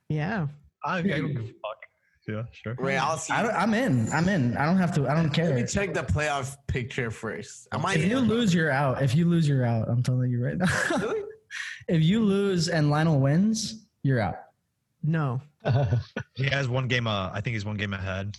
[0.09, 0.47] yeah.
[0.83, 1.85] I, I don't give a fuck.
[2.27, 2.75] Yeah, sure.
[2.79, 3.33] Wait, I'll see.
[3.33, 4.07] I don't, I'm in.
[4.13, 4.55] I'm in.
[4.55, 5.07] I don't have to.
[5.09, 5.45] I don't care.
[5.45, 7.67] Let me check the playoff picture first.
[7.71, 9.01] I might If you lose, you're out.
[9.01, 9.89] If you lose, you're out.
[9.89, 10.67] I'm telling you right now.
[10.91, 11.23] Really?
[11.87, 14.35] if you lose and Lionel wins, you're out.
[15.03, 15.41] No.
[16.35, 17.07] He has one game.
[17.07, 18.37] Uh, I think he's one game ahead.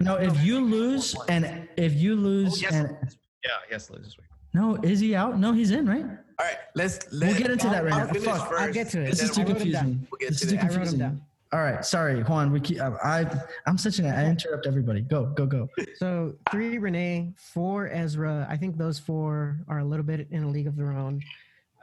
[0.00, 2.72] No, if you lose and if you lose yes.
[2.72, 2.96] and
[3.44, 4.26] Yeah, yes, lose this week.
[4.54, 5.38] no, is he out?
[5.38, 6.04] No, he's in, right?
[6.04, 6.98] All right, let's.
[7.10, 8.12] We'll get into that right I'll now.
[8.20, 9.10] Fuck, first, I'll get to it.
[9.10, 9.82] This is too I wrote 'em down.
[9.82, 10.06] confusing.
[10.10, 10.64] We'll get This to is too that.
[10.64, 10.98] I wrote 'em confusing.
[10.98, 11.22] down.
[11.52, 12.50] All right, sorry, Juan.
[12.52, 12.80] We keep.
[12.80, 13.26] I
[13.66, 14.06] I'm such an.
[14.06, 15.02] I interrupt everybody.
[15.02, 15.68] Go, go, go.
[15.96, 18.46] So three Renee, four Ezra.
[18.48, 21.20] I think those four are a little bit in a league of their own.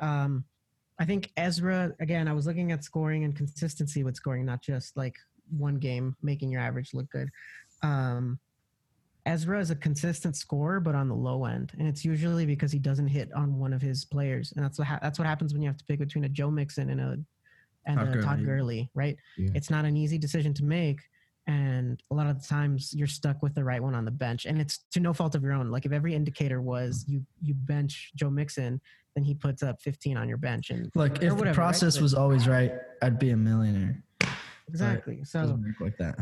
[0.02, 0.44] Um,
[1.00, 2.28] I think Ezra again.
[2.28, 5.16] I was looking at scoring and consistency with scoring, not just like
[5.58, 7.30] one game making your average look good.
[7.82, 8.40] Um,
[9.26, 12.80] Ezra is a consistent scorer, but on the low end, and it's usually because he
[12.80, 15.62] doesn't hit on one of his players, and that's what ha- that's what happens when
[15.62, 17.18] you have to pick between a Joe Mixon and a
[17.86, 18.90] and Todd a Todd Gurley.
[18.94, 19.18] Right?
[19.38, 19.52] Yeah.
[19.56, 21.02] It's not an easy decision to make,
[21.48, 24.46] and a lot of the times you're stuck with the right one on the bench,
[24.46, 25.70] and it's to no fault of your own.
[25.70, 28.82] Like if every indicator was you you bench Joe Mixon,
[29.20, 31.54] then he puts up 15 on your bench, and Look, if the whatever, right?
[31.56, 34.02] process But- was always right, I'd be a millionaire.
[34.70, 35.16] exactly.
[35.22, 36.18] It So like that.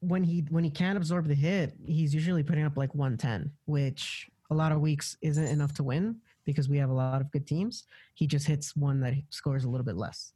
[0.00, 4.30] when he when he can't absorb the hit, he's usually putting up like 110, which
[4.50, 7.46] a lot of weeks isn't enough to win because we have a lot of good
[7.46, 7.84] teams.
[8.14, 10.32] He just hits one that scores a little bit less.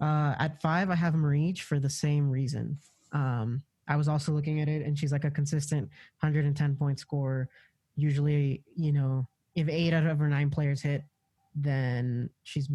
[0.00, 2.78] Uh, at five, I have Marich for the same reason.
[3.12, 5.88] Um, I was also looking at it, and she's like a consistent
[6.20, 7.48] 110 point scorer.
[7.96, 11.02] Usually, you know, if eight out of her nine players hit,
[11.56, 12.68] then she's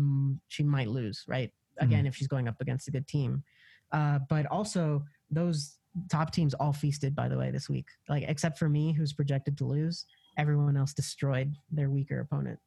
[0.48, 1.52] she might lose, right?
[1.80, 3.44] Again, if she's going up against a good team.
[3.92, 5.78] Uh, but also, those
[6.10, 7.88] top teams all feasted, by the way, this week.
[8.10, 10.06] Like, except for me, who's projected to lose,
[10.38, 12.60] everyone else destroyed their weaker opponent.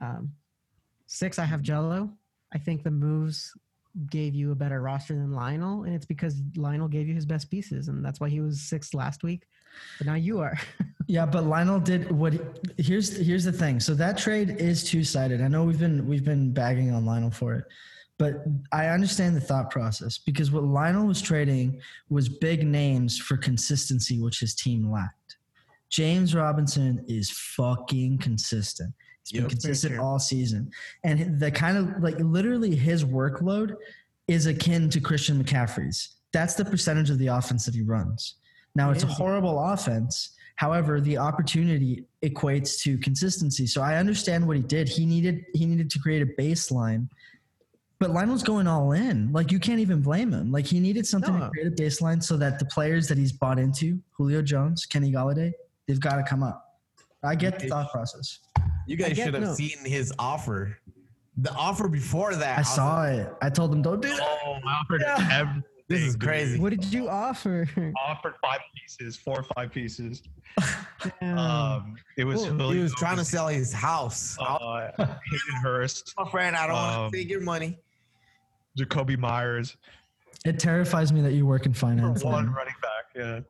[0.00, 0.32] Um,
[1.06, 2.10] six, I have Jello.
[2.52, 3.52] I think the moves
[4.10, 7.50] gave you a better roster than Lionel, and it's because Lionel gave you his best
[7.50, 9.46] pieces, and that's why he was sixth last week.
[9.98, 10.58] But now you are.
[11.06, 12.32] Yeah, but Lionel did what?
[12.78, 13.78] Here's here's the thing.
[13.78, 15.42] So that trade is two sided.
[15.42, 17.64] I know we've been we've been bagging on Lionel for it,
[18.18, 23.36] but I understand the thought process because what Lionel was trading was big names for
[23.36, 25.36] consistency, which his team lacked.
[25.90, 28.92] James Robinson is fucking consistent.
[29.24, 30.70] He's been consistent all season,
[31.02, 33.74] and the kind of like literally his workload
[34.26, 36.16] is akin to Christian McCaffrey's.
[36.32, 38.36] That's the percentage of the offense that he runs.
[38.74, 40.30] Now It it's a horrible offense.
[40.56, 43.66] However, the opportunity equates to consistency.
[43.66, 44.88] So I understand what he did.
[44.88, 47.08] He needed he needed to create a baseline.
[47.98, 49.32] But Lionel's going all in.
[49.32, 50.52] Like you can't even blame him.
[50.52, 51.44] Like he needed something No.
[51.46, 55.10] to create a baseline so that the players that he's bought into, Julio Jones, Kenny
[55.12, 55.52] Golladay,
[55.86, 56.60] they've got to come up.
[57.22, 58.40] I get the thought process.
[58.86, 59.54] You guys should have no.
[59.54, 60.78] seen his offer.
[61.38, 62.58] The offer before that.
[62.58, 63.32] I was saw like, it.
[63.42, 64.20] I told him don't do that.
[64.46, 65.28] Oh, I offered Yeah.
[65.32, 65.64] everything.
[65.88, 66.22] This is dude.
[66.22, 66.58] crazy.
[66.58, 67.68] what did you offer?
[68.06, 70.22] Offered five pieces, four or five pieces.
[71.20, 72.44] Um, it was.
[72.46, 72.52] Cool.
[72.52, 74.38] He Julio was trying to sell his house.
[74.40, 77.78] Uh, Hayden Hurst, My friend, I don't um, want to take your money.
[78.78, 79.76] Jakobi Meyers,
[80.46, 82.24] It terrifies me that you work in for finance.
[82.24, 82.54] one man.
[82.54, 83.04] running back.
[83.14, 83.40] Yeah.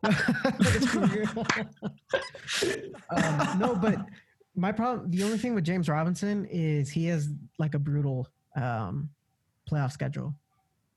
[3.50, 4.04] um, no, but
[4.56, 9.10] my problem, the only thing with James Robinson is he has like a brutal um,
[9.70, 10.34] playoff schedule.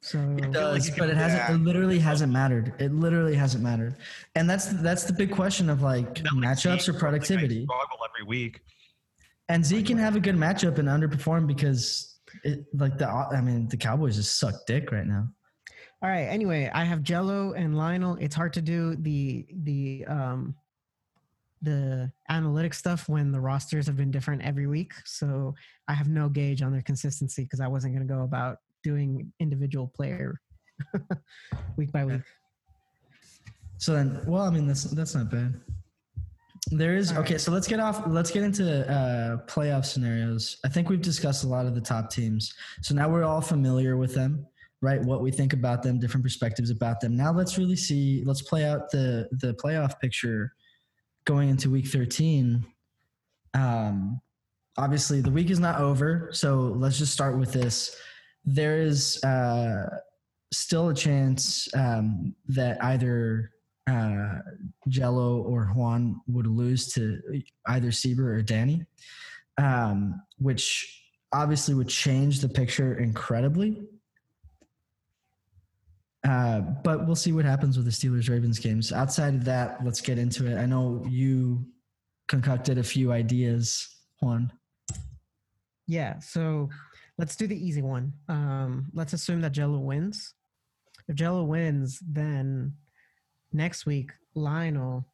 [0.08, 1.50] So It does, but it hasn't.
[1.50, 2.74] It literally hasn't mattered.
[2.80, 3.98] It literally hasn't mattered,
[4.36, 7.65] and that's that's the big question of like matchups Zeke, or productivity.
[7.67, 8.62] Like, every week.
[9.50, 13.67] And Zeke can have a good matchup and underperform because, it, like the I mean,
[13.67, 15.28] the Cowboys just suck dick right now.
[16.02, 16.28] All right.
[16.28, 18.15] Anyway, I have Jello and Lionel.
[18.22, 20.56] It's hard to do the the um
[21.62, 24.93] the analytic stuff when the rosters have been different every week.
[25.04, 25.54] So
[25.89, 29.32] I have no gauge on their consistency because I wasn't going to go about doing
[29.40, 30.40] individual player
[31.78, 32.22] week by week.
[33.78, 35.60] So then, well, I mean, that's that's not bad.
[36.72, 37.36] There is All okay.
[37.36, 37.42] right.
[37.42, 38.04] So let's get off.
[38.08, 40.58] Let's get into uh, playoff scenarios.
[40.66, 42.54] I think we've discussed a lot of the top teams.
[42.82, 44.46] So now we're all familiar with them,
[44.82, 45.02] right?
[45.02, 47.16] What we think about them, different perspectives about them.
[47.16, 48.24] Now let's really see.
[48.26, 50.54] Let's play out the the playoff picture
[51.26, 52.66] going into week thirteen.
[53.54, 54.20] Um,
[54.78, 56.30] obviously, the week is not over.
[56.34, 57.96] So let's just start with this.
[58.48, 59.90] There is uh,
[60.52, 63.52] still a chance um, that either
[63.88, 64.40] uh,
[64.88, 67.22] Jello or Juan would lose to
[67.68, 68.86] either Sieber or Danny,
[69.58, 73.84] um, which obviously would change the picture incredibly.
[76.28, 78.91] Uh, but we'll see what happens with the Steelers Ravens games.
[78.91, 80.58] Outside of that, let's get into it.
[80.58, 81.66] I know you
[82.28, 83.88] concocted a few ideas,
[84.22, 84.52] Juan.
[85.88, 86.20] Yeah.
[86.20, 86.70] So
[87.18, 88.13] let's do the easy one.
[88.28, 90.34] Um, let's assume that Jello wins.
[91.07, 92.74] If Jello wins, then
[93.53, 95.05] next week, Lionel,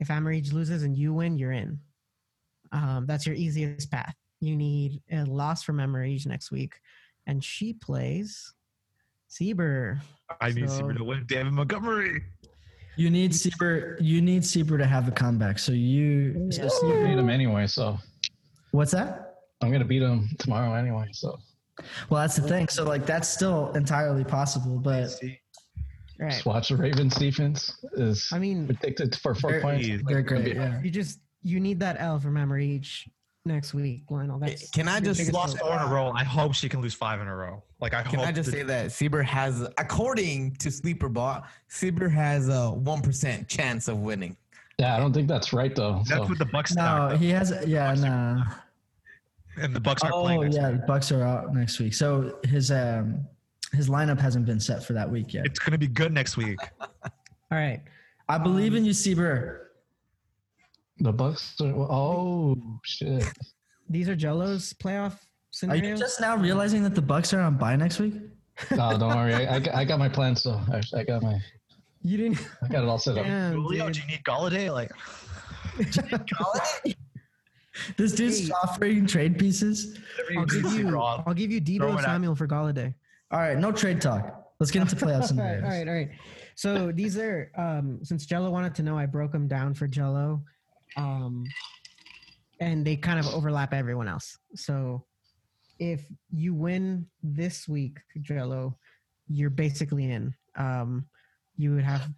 [0.00, 1.78] if Amarige loses and you win, you're in.
[2.72, 4.14] Um, that's your easiest path.
[4.40, 6.74] You need a loss from Amarige next week,
[7.26, 8.52] and she plays
[9.30, 9.98] Sieber.
[10.40, 11.24] I need So- Sieber to win.
[11.26, 12.22] David Montgomery.
[12.96, 13.96] You need Sieber.
[14.00, 15.58] You need Sieber to have a comeback.
[15.58, 16.50] So you.
[16.52, 17.98] So Sieber, beat him anyway, so
[18.72, 19.36] what's that?
[19.60, 21.08] I'm gonna beat him tomorrow anyway.
[21.12, 21.38] So
[22.10, 22.68] Well, that's the thing.
[22.68, 25.38] So like that's still entirely possible, but See,
[26.20, 26.32] All right.
[26.32, 29.88] just watch the Ravens defense is I mean, predicted for four They're- points.
[30.06, 30.56] they're great.
[30.56, 30.80] Yeah.
[30.82, 33.08] you just you need that L for memory each
[33.44, 34.38] next week, Lionel.
[34.38, 35.68] That's Can I your just biggest Lost hope.
[35.68, 36.10] four in a row.
[36.14, 37.62] I hope she can lose five in a row.
[37.80, 38.28] Like I Can hope.
[38.28, 43.00] I just that- say that Sieber has, according to Sleeper Bot, Sieber has a one
[43.00, 44.36] percent chance of winning.
[44.78, 46.02] Yeah, I don't think that's right though.
[46.06, 46.74] that's So what the Bucks.
[46.74, 47.52] No, knocked he has.
[47.66, 48.42] Yeah, no.
[49.60, 50.40] And the Bucks are Oh playing.
[50.42, 50.80] Next yeah, week.
[50.80, 51.94] the Bucks are out next week.
[51.94, 53.26] So his um
[53.72, 55.44] his lineup hasn't been set for that week yet.
[55.46, 56.58] It's gonna be good next week.
[56.80, 57.10] All
[57.50, 57.82] right.
[58.28, 59.60] I believe in you, Sieber.
[60.98, 61.54] the Bucks.
[61.60, 63.24] Are, oh shit!
[63.88, 65.14] These are Jello's playoff
[65.66, 68.14] Are you just now realizing that the Bucks are on bye next week?
[68.70, 69.32] No, don't worry.
[69.34, 71.38] I, I, got- I got my plans So I, I got my.
[72.02, 72.46] You didn't.
[72.62, 73.24] I got it all set up.
[73.26, 73.94] Damn, Julio, dude.
[73.94, 74.72] do you need Golladay?
[74.72, 74.92] Like,
[77.96, 78.52] This dude's Hey.
[78.62, 79.98] offering trade pieces.
[80.36, 80.90] I'll give you.
[80.90, 81.24] Rob.
[81.26, 82.94] I'll give you Deebo at- Samuel for Golladay.
[83.30, 84.44] All right, no trade talk.
[84.60, 85.30] Let's get into playoffs.
[85.30, 86.10] all, right, all right, all right.
[86.54, 90.42] So these are um, since Jello wanted to know, I broke them down for Jello,
[90.96, 91.44] um,
[92.60, 94.36] and they kind of overlap everyone else.
[94.56, 95.04] So
[95.78, 98.76] if you win this week, Jello,
[99.28, 100.34] you're basically in.
[100.56, 101.06] Um,
[101.56, 102.08] you would have,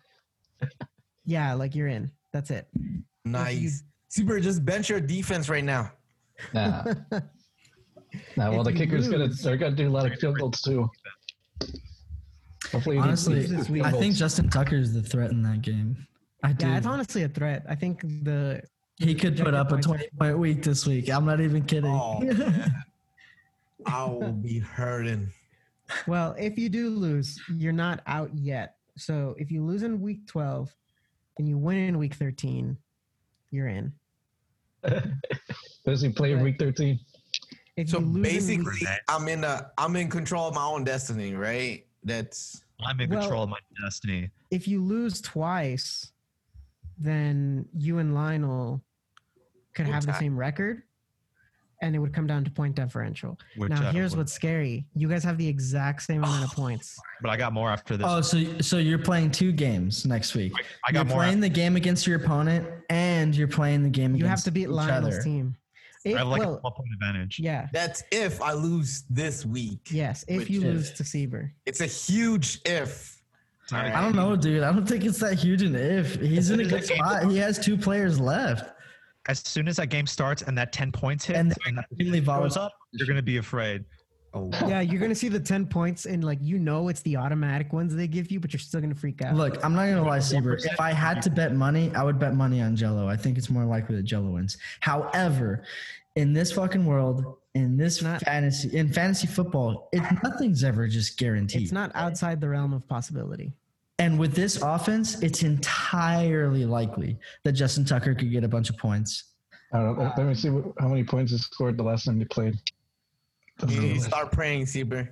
[1.26, 2.10] yeah, like you're in.
[2.32, 2.68] That's it.
[3.24, 3.82] Nice.
[4.10, 5.92] Sieber, just bench your defense right now.
[6.52, 6.84] Nah.
[8.36, 10.38] Nah, well, If the you kickers going to they're gonna do a lot of field
[10.38, 10.90] goals too.
[12.72, 13.44] Hopefully, Honestly,
[13.82, 14.14] I think.
[14.16, 16.06] Justin Tucker is the threat in that game.
[16.42, 16.66] I do.
[16.66, 17.64] Yeah, it's honestly a threat.
[17.68, 18.62] I think the
[18.96, 21.08] he could put up a 20 point week this week.
[21.08, 21.90] I'm not even kidding.
[21.90, 22.20] Oh.
[23.86, 25.30] I will be hurting.
[26.06, 28.76] Well, if you do lose, you're not out yet.
[28.96, 30.74] So if you lose in week 12
[31.38, 32.76] and you win in week 13,
[33.50, 33.92] you're in.
[35.86, 37.00] Does he play in week thirteen?
[37.76, 41.34] If So you lose basically, I'm in a, I'm in control of my own destiny,
[41.34, 41.86] right?
[42.04, 44.30] That's I'm in Well- control of my destiny.
[44.50, 46.12] if you lose twice,
[46.98, 48.82] then you and Lionel
[49.74, 50.82] could We'll have the same record
[51.82, 53.38] and it would come down to point differential.
[53.56, 54.86] Which now, I here's what's scary.
[54.94, 56.98] You guys have the exact same amount of oh, points.
[57.22, 58.06] But I got more after this.
[58.08, 60.52] Oh, so so you're playing two games next week.
[60.86, 61.18] I got you're more.
[61.18, 64.50] playing After, the game against your opponent, and you're playing the game You have to
[64.50, 65.22] beat Lionel's other.
[65.22, 65.56] team.
[66.06, 67.38] I If, have like well, one point advantage.
[67.38, 67.68] yeah.
[67.72, 69.88] that's if I lose this week.
[69.90, 70.66] Yes, if you if?
[70.66, 71.50] lose to Sieber.
[71.66, 73.20] It's a huge if.
[73.72, 73.94] Alright.
[73.94, 74.62] I don't know, dude.
[74.62, 76.16] I don't think it's that huge an if.
[76.16, 77.30] He's in a good spot.
[77.30, 78.70] He has two players left.
[79.28, 82.20] As soon as that game starts and that 10 points hit And and, that extremely
[82.20, 82.62] goes volatile.
[82.62, 83.84] up, you're going to be afraid.
[84.32, 87.72] Oh, Yeah, you're gonna see the ten points and like you know it's the automatic
[87.72, 89.34] ones they give you, but you're still gonna freak out.
[89.34, 90.54] Look, I'm not gonna lie, Sieber.
[90.64, 93.08] If I had to bet money, I would bet money on Jello.
[93.08, 94.56] I think it's more likely that Jello wins.
[94.78, 95.64] However,
[96.14, 101.18] in this fucking world, in this Not- fantasy, in fantasy football, it nothing's ever just
[101.18, 101.62] guaranteed.
[101.62, 103.52] it's not outside the realm of possibility.
[104.00, 108.78] And with this offense, it's entirely likely that Justin Tucker could get a bunch of
[108.78, 109.24] points.
[109.74, 110.10] I don't know.
[110.16, 112.58] Let me see how many points he scored the last time he played.
[113.68, 115.10] you start praying, Sieber.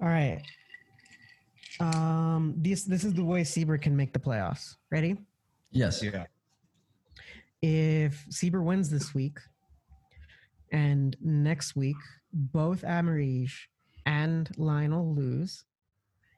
[0.00, 0.40] All right.
[1.80, 4.76] Um, this this is the way Sieber can make the playoffs.
[4.92, 5.16] Ready?
[5.72, 6.00] Yes.
[6.04, 6.26] Yeah.
[7.62, 9.38] If Sieber wins this week,
[10.70, 11.96] and next week
[12.32, 13.52] both Amarige
[14.06, 15.64] and Lionel lose,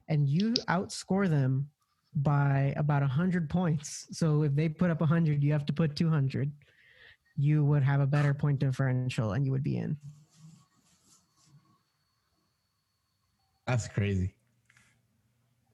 [0.08, 1.68] and you outscore them
[2.16, 4.06] by about hundred points.
[4.12, 6.52] So if they put up hundred, you have to put two hundred.
[7.36, 9.96] You would have a better point differential, and you would be in.
[13.66, 14.34] That's crazy.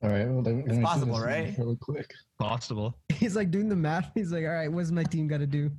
[0.03, 0.26] All right.
[0.26, 1.55] Well, let, let possible, right?
[1.59, 2.11] Really quick.
[2.39, 2.97] Possible.
[3.09, 4.11] He's like doing the math.
[4.14, 5.70] He's like, all right, what's my team got to do?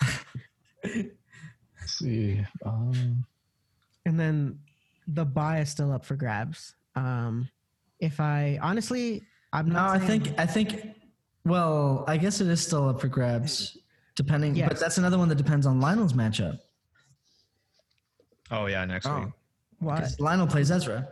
[0.84, 1.08] Let's
[1.86, 2.44] see.
[2.64, 3.24] Um,
[4.06, 4.60] and then
[5.08, 6.74] the buy is still up for grabs.
[6.94, 7.48] Um,
[8.04, 9.74] if I honestly, I'm not.
[9.74, 10.02] No, not.
[10.02, 10.94] I think I think.
[11.46, 13.76] Well, I guess it is still up for grabs,
[14.16, 14.54] depending.
[14.54, 14.68] Yes.
[14.68, 16.58] But that's another one that depends on Lionel's matchup.
[18.50, 19.20] Oh, yeah, next Oh.
[19.20, 19.28] week.
[19.80, 20.00] what?
[20.00, 21.08] 'Cause Lionel plays Ezra.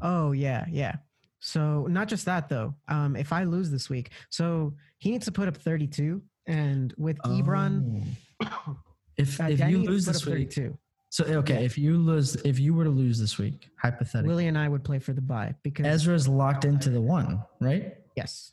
[0.00, 0.96] Oh yeah, yeah.
[1.40, 2.74] So not just that though.
[2.88, 7.18] Um, if I lose this week, so he needs to put up 32, and with
[7.18, 8.04] Ebron,
[8.42, 8.78] Oh.
[9.16, 10.76] If uh, if Danny you lose put this week, 32.
[11.14, 14.58] So okay, if you lose, if you were to lose this week, hypothetically, Willie and
[14.58, 17.94] I would play for the buy because Ezra's locked into the one, right?
[18.16, 18.50] yes,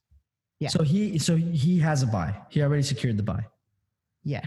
[0.59, 0.69] Yeah.
[0.69, 2.39] So he so he has a buy.
[2.49, 3.47] He already secured the buy.
[4.23, 4.45] yeah,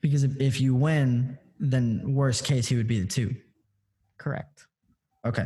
[0.00, 3.36] Because if, if you win, then worst case he would be the two.
[4.16, 4.66] correct.
[5.26, 5.44] Okay.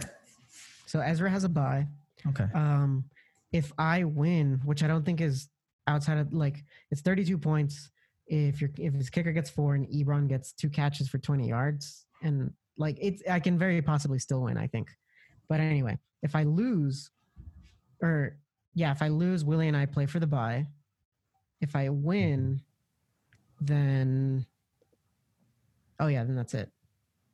[0.87, 1.89] So Ezra has a buy.
[2.28, 2.47] Okay.
[2.55, 3.07] Um,
[3.51, 5.49] if I win, which I don't think is
[5.89, 6.62] outside of like
[6.93, 7.91] it's 32 points.
[8.27, 12.07] If your if his kicker gets four and Ebron gets two catches for 20 yards,
[12.22, 14.57] and like it's I can very possibly still win.
[14.57, 14.89] I think,
[15.49, 17.11] but anyway, if I lose,
[18.03, 18.37] or
[18.74, 20.66] yeah, if I lose, Willie and I play for the bye.
[21.61, 22.61] If I win,
[23.61, 24.45] then
[26.01, 26.70] oh yeah, then that's it.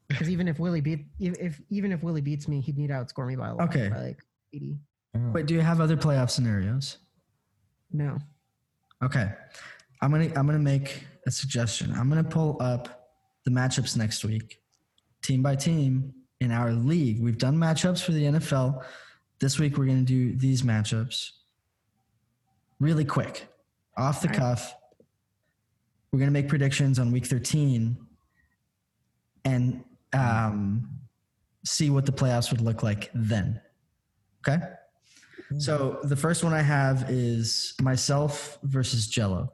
[0.09, 2.95] Because even if Willie beat if, if even if Willie beats me, he'd need to
[2.95, 3.89] outscore me by a lot, Okay.
[3.89, 4.23] by like
[4.53, 4.77] eighty.
[5.15, 6.99] Wait, do you have other playoff scenarios?
[7.93, 8.19] No.
[9.03, 9.33] Okay.
[10.03, 11.93] I'm gonna I'm gonna make a suggestion.
[11.93, 13.09] I'm gonna pull up
[13.45, 14.61] the matchups next week,
[15.23, 17.23] team by team in our league.
[17.23, 18.85] We've done matchups for the NFL.
[19.39, 21.31] This week we're gonna do these matchups
[22.81, 23.47] really quick,
[23.97, 24.75] off the cuff.
[26.11, 27.97] We're gonna make predictions on week 13
[29.45, 30.89] and um,
[31.65, 33.61] see what the playoffs would look like then.
[34.47, 34.63] Okay.
[35.59, 39.53] So the first one I have is myself versus Jello.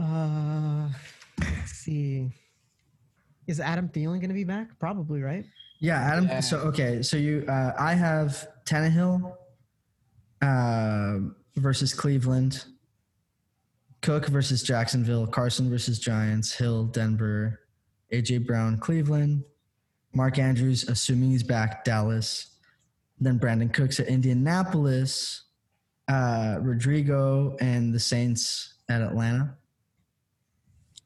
[0.00, 0.88] Uh
[1.40, 2.30] let's see.
[3.46, 4.78] Is Adam Thielen gonna be back?
[4.78, 5.44] Probably, right?
[5.82, 6.26] Yeah, Adam.
[6.26, 6.40] Yeah.
[6.40, 9.34] So okay, so you, uh, I have Tannehill
[10.40, 11.18] uh,
[11.56, 12.66] versus Cleveland,
[14.00, 17.60] Cook versus Jacksonville, Carson versus Giants, Hill, Denver,
[18.12, 19.42] AJ Brown, Cleveland,
[20.14, 22.58] Mark Andrews, assuming he's back, Dallas,
[23.18, 25.46] then Brandin Cooks at Indianapolis,
[26.06, 29.56] uh, Rodrigo and the Saints at Atlanta.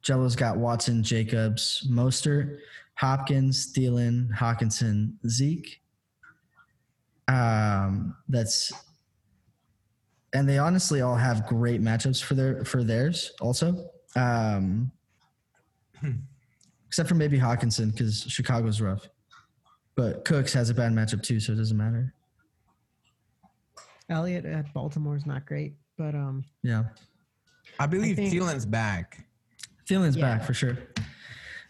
[0.06, 2.58] Jello's got Watson, Jacobs, Mostert,
[2.94, 5.80] Hopkins, Thielen, Hockenson, Zeke.
[7.26, 8.72] Um, that's
[10.32, 13.90] and they honestly all have great matchups for their for theirs also.
[14.14, 14.92] Um,
[16.86, 19.08] except for maybe Hockenson because Chicago's rough,
[19.96, 22.14] but Cooks has a bad matchup too, so it doesn't matter.
[24.08, 26.84] Elliott at Baltimore is not great, but um Yeah,
[27.80, 29.25] I believe think- Thielen's back.
[29.88, 30.36] Thielen's Yeah.
[30.36, 30.76] back for sure.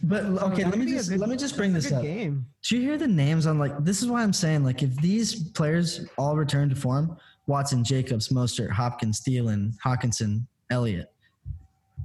[0.02, 2.02] But okay, that'd let me just good- let me just bring this up.
[2.02, 2.46] Game.
[2.68, 5.48] Do you hear the names on like this is why I'm saying like if these
[5.50, 11.10] players all return to form, Watson, Jacobs, Mostert, Hopkins, Thielen, Hockenson, Elliott.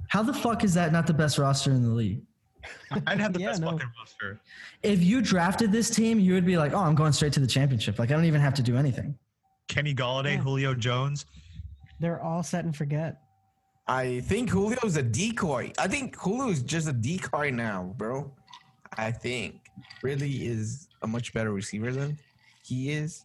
[0.08, 2.22] How the fuck is that not the best roster in the league?
[3.06, 3.72] I'd have the Yeah, best no.
[3.72, 4.40] fucking roster.
[4.82, 7.46] If you drafted this team, you would be like, "Oh, I'm going straight to the
[7.46, 7.98] championship.
[7.98, 9.18] Like I don't even have to do anything."
[9.68, 10.40] Kenny Golladay, Yeah.
[10.42, 11.26] Julio Jones.
[12.00, 13.20] They're all set and forget.
[13.86, 15.72] I think Julio's a decoy.
[15.78, 18.32] I think Julio's just a decoy now, bro.
[18.96, 19.56] I think
[20.02, 22.18] really is a much better receiver than
[22.64, 23.24] he is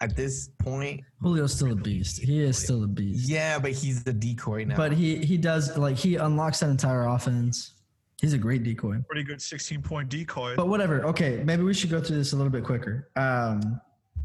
[0.00, 1.02] at this point.
[1.22, 2.20] Julio's still a beast.
[2.20, 3.28] He is still a beast.
[3.28, 4.76] Yeah, but he's the decoy now.
[4.76, 7.74] But he he does like he unlocks that entire offense.
[8.20, 8.98] He's a great decoy.
[9.08, 10.54] Pretty good 16 point decoy.
[10.56, 11.04] But whatever.
[11.06, 13.08] Okay, maybe we should go through this a little bit quicker.
[13.16, 13.80] Um,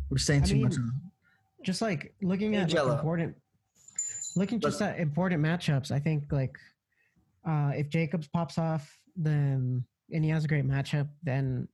[0.09, 1.01] we're staying I too much mean, on.
[1.63, 2.93] Just like looking Hey, at like, Jello.
[2.93, 3.35] important,
[4.37, 5.91] looking just at important matchups.
[5.91, 6.57] I think like
[7.47, 11.67] uh, if Jacobs pops off, then and he has a great matchup, then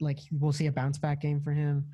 [0.00, 1.86] like we'll see a bounce back game for him.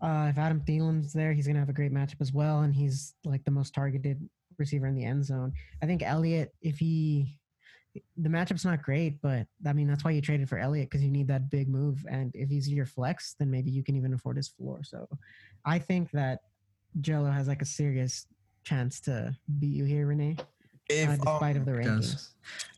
[0.00, 3.14] Uh, if Adam Thielen's there, he's gonna have a great matchup as well, and he's
[3.24, 5.52] like the most targeted receiver in the end zone.
[5.82, 7.38] I think Elliott, if he
[8.16, 11.10] the matchup's not great, but I mean that's why you traded for Elliott because you
[11.10, 12.04] need that big move.
[12.10, 14.82] And if he's your flex, then maybe you can even afford his floor.
[14.82, 15.06] So
[15.66, 16.40] I think that
[17.00, 18.26] Jello has like a serious
[18.64, 20.36] chance to beat you here, Renee,
[20.88, 22.28] if uh, despite um, of the It rankings.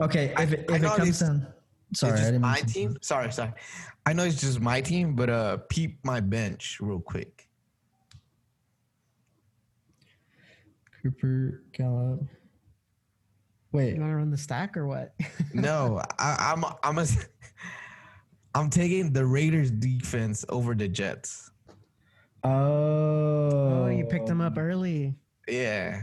[0.01, 1.47] Okay, I- if it, if it comes this- down,
[1.95, 2.97] sorry, it's I just didn't my mean to- team.
[3.03, 3.53] Sorry, sorry.
[4.07, 7.49] I know it's just my team, but uh, peep my bench real quick.
[11.03, 12.23] Cooper Gallup.
[13.73, 15.15] Wait, You want to run the stack or what?
[15.55, 17.07] No, I, I'm I'm a,
[18.55, 21.51] I'm taking the Raiders defense over the Jets.
[22.45, 25.15] oh, oh, you picked them up early.
[25.49, 26.01] Yeah,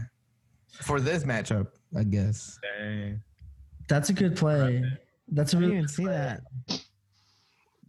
[0.80, 2.58] for this matchup, I guess.
[2.78, 3.22] Dang.
[3.88, 4.84] That's a good play.
[5.28, 6.40] That's a I didn't really even see that.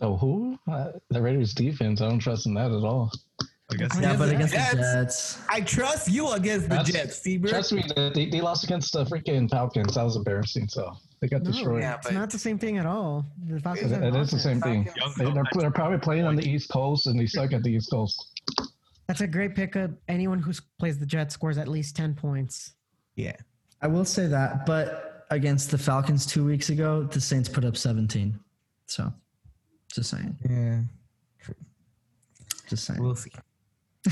[0.01, 0.57] Oh, who?
[0.69, 2.01] Uh, the Raiders defense.
[2.01, 3.11] I don't trust in that at all.
[3.71, 4.71] I guess yeah, but against Jets.
[4.73, 5.41] the Jets.
[5.49, 7.49] I trust you against the That's- Jets, Seabird.
[7.51, 7.83] Trust me,
[8.13, 9.95] they, they lost against the freaking Falcons.
[9.95, 10.67] That was embarrassing.
[10.67, 11.81] So they got No, destroyed.
[11.81, 13.25] Yeah, it's not the same thing at all.
[13.47, 14.91] The Falcons It- it is the same offense.
[14.93, 15.07] thing.
[15.17, 16.43] They, they're, they're probably playing on the.
[16.47, 18.41] East Coast, and they suck at the East Coast.
[19.07, 19.91] That's a great pickup.
[20.07, 22.73] Anyone who plays the Jets scores at least ten points.
[23.15, 23.35] Yeah,
[23.81, 27.75] I will say that, but against the Falcons two weeks ago, the Saints put up
[27.75, 28.39] 17.
[28.87, 29.11] So,
[29.93, 30.37] just saying.
[30.49, 30.81] yeah.
[32.69, 33.01] Just saying.
[33.03, 33.31] We'll see.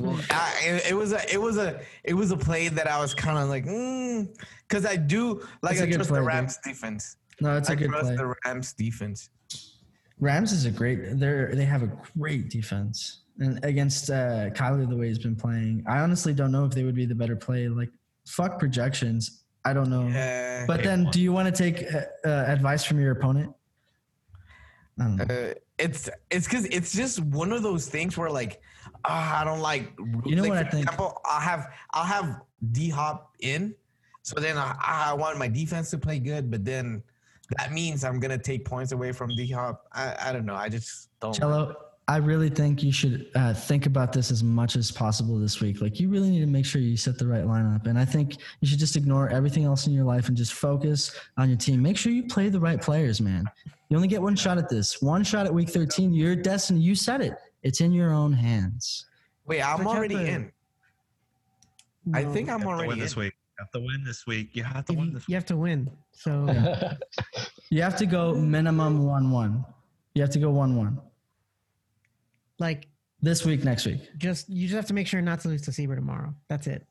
[0.00, 2.98] Well, I, it, it was a it was a it was a play that I
[3.00, 4.28] was kind of like, mm,
[4.66, 6.26] because I do like It's a I good trust play, the dude.
[6.26, 7.16] Rams defense.
[7.40, 8.16] no, it's a I good trust play.
[8.16, 9.30] the Rams defense.
[10.20, 11.18] Rams is a great.
[11.18, 15.84] They're they have a great defense, and against uh, Kyler the way he's been playing,
[15.88, 17.68] I honestly don't know if they would be the better play.
[17.68, 17.90] Like,
[18.26, 19.44] fuck projections.
[19.64, 20.06] I don't know.
[20.08, 23.54] Yeah, But then, do you want to take uh, uh, advice from your opponent?
[24.98, 25.24] I don't know.
[25.24, 28.60] Uh, it's it's because it's just one of those things where like
[29.04, 29.92] ah, I don't like.
[30.24, 30.84] You know like, what I think?
[30.84, 32.40] Example, I'll have I'll have
[32.72, 33.74] D Hop in,
[34.22, 37.02] so then I, I want my defense to play good, but then
[37.56, 39.86] that means I'm gonna take points away from D Hop.
[39.92, 40.56] I, I don't know.
[40.56, 41.32] I just don't.
[41.32, 41.76] Cello,
[42.10, 45.82] I really think you should uh, think about this as much as possible this week.
[45.82, 47.86] Like, you really need to make sure you set the right lineup.
[47.86, 51.14] And I think you should just ignore everything else in your life and just focus
[51.36, 51.82] on your team.
[51.82, 53.44] Make sure you play the right players, man.
[53.90, 55.02] You only get one shot at this.
[55.02, 56.14] One shot at week 13.
[56.14, 57.34] Your destiny, you said it.
[57.62, 59.04] It's in your own hands.
[59.44, 60.52] Wait, I'm But already to- in.
[62.14, 63.04] I think I'm You have to already win in.
[63.04, 63.34] this week.
[63.58, 64.50] You have to win this week.
[64.54, 65.90] You have to win you, this you have to win.
[66.12, 66.46] So
[67.70, 69.64] You have to go minimum 1 1.
[70.14, 70.98] You have to go 1 1.
[72.58, 72.88] Like
[73.20, 74.00] This week, next week.
[74.18, 76.34] just you just have to make sure not to lose to Seaver tomorrow.
[76.48, 76.86] That's it.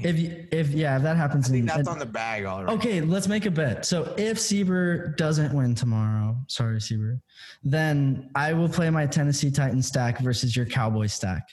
[0.00, 1.46] If, you, if yeah, if that happens.
[1.48, 2.72] I think in- that's on the bag already.
[2.72, 3.84] Okay, let's make a bet.
[3.86, 7.20] So if Sieber doesn't win tomorrow, sorry, Sieber,
[7.62, 11.48] then I will play my Tennessee Titans stack versus your Cowboy stack.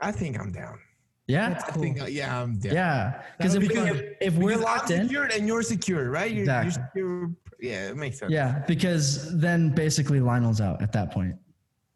[0.00, 0.78] I think I'm down.
[1.26, 1.82] Yeah, That's I cool.
[1.82, 2.74] think uh, yeah, I'm down.
[2.74, 3.22] yeah.
[3.38, 3.96] Because if, would be we- fun.
[3.96, 6.30] if, if we're Because locked I'm in, and you're secure, right?
[6.32, 7.30] You're, you're secure.
[7.60, 8.32] Yeah, it makes sense.
[8.32, 11.36] yeah, because then basically Lionel's out at that point.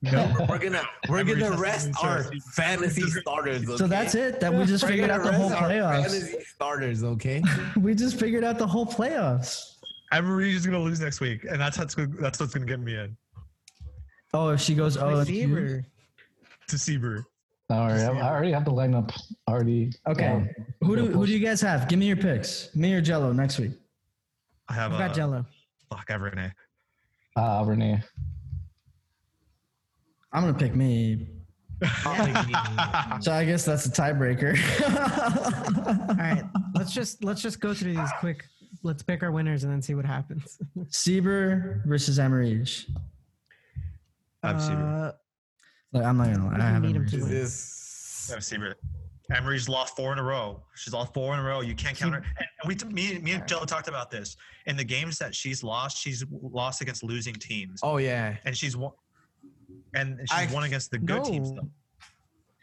[0.48, 3.68] we're gonna we're Every gonna rest our fantasy starters.
[3.68, 3.76] Okay?
[3.76, 4.40] So that's it.
[4.40, 6.02] That we just We're figured gonna out the whole rest our playoffs.
[6.02, 7.42] Fantasy starters, okay?
[7.80, 9.76] We just figured out the whole playoffs.
[10.12, 12.94] Emery is gonna lose next week, and that's what's gonna, that's what's gonna get me
[12.96, 13.16] in
[14.32, 15.84] Oh, if she goes oh, Seaver.
[16.68, 17.24] to Seaver.
[17.70, 19.16] All right, I I already have the lineup
[19.48, 19.92] already.
[20.06, 20.22] okay.
[20.22, 20.50] down.
[20.82, 21.88] Who do who do you guys have?
[21.88, 22.74] Give me your picks.
[22.74, 23.72] Me or Jello next week.
[24.68, 25.46] I have I've got uh, Jello.
[25.90, 26.52] Fuck Everett.
[27.36, 28.02] Uh, Renee.
[30.34, 31.28] I'm gonna pick me.
[33.20, 34.56] So I guess that's a tiebreaker.
[36.08, 36.42] All right,
[36.74, 38.44] let's just let's just go through these quick.
[38.82, 40.58] Let's pick our winners and then see what happens.
[40.90, 42.84] Sieber versus Emerige.
[44.42, 44.82] I have Seaver.
[44.82, 45.12] Uh,
[45.92, 46.54] Like, I'm not gonna lie.
[46.54, 47.28] I can have need him to win.
[47.30, 48.74] this I have Seaver.
[49.34, 50.62] Emery's lost four in a row.
[50.74, 51.62] She's lost four in a row.
[51.62, 52.22] You can't counter.
[52.38, 54.36] And we, me, me and Jello talked about this.
[54.66, 58.36] In the games that she's lost, she's lost against losing teams, Oh yeah.
[58.44, 58.92] and she's won.
[59.94, 61.50] And she's I- won against the good teams.
[61.50, 61.62] No.
[61.62, 61.68] Though.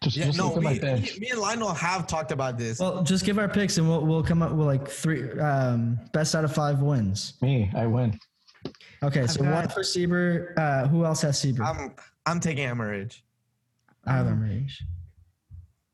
[0.04, 1.14] Just, Yeah, just no, look at my me, bench.
[1.14, 2.80] me, me and Lionel have talked about this.
[2.80, 6.34] Well, just give our picks and we'll we'll come up with like three um, best
[6.36, 7.34] out of five wins.
[7.42, 8.20] Me, I win.
[9.04, 10.58] Okay, so got- one for Sieber.
[10.58, 11.60] Uh, who else has Sieber?
[11.66, 11.94] I'm
[12.26, 13.24] I'm taking Emerage.
[14.08, 14.74] I have Emerige.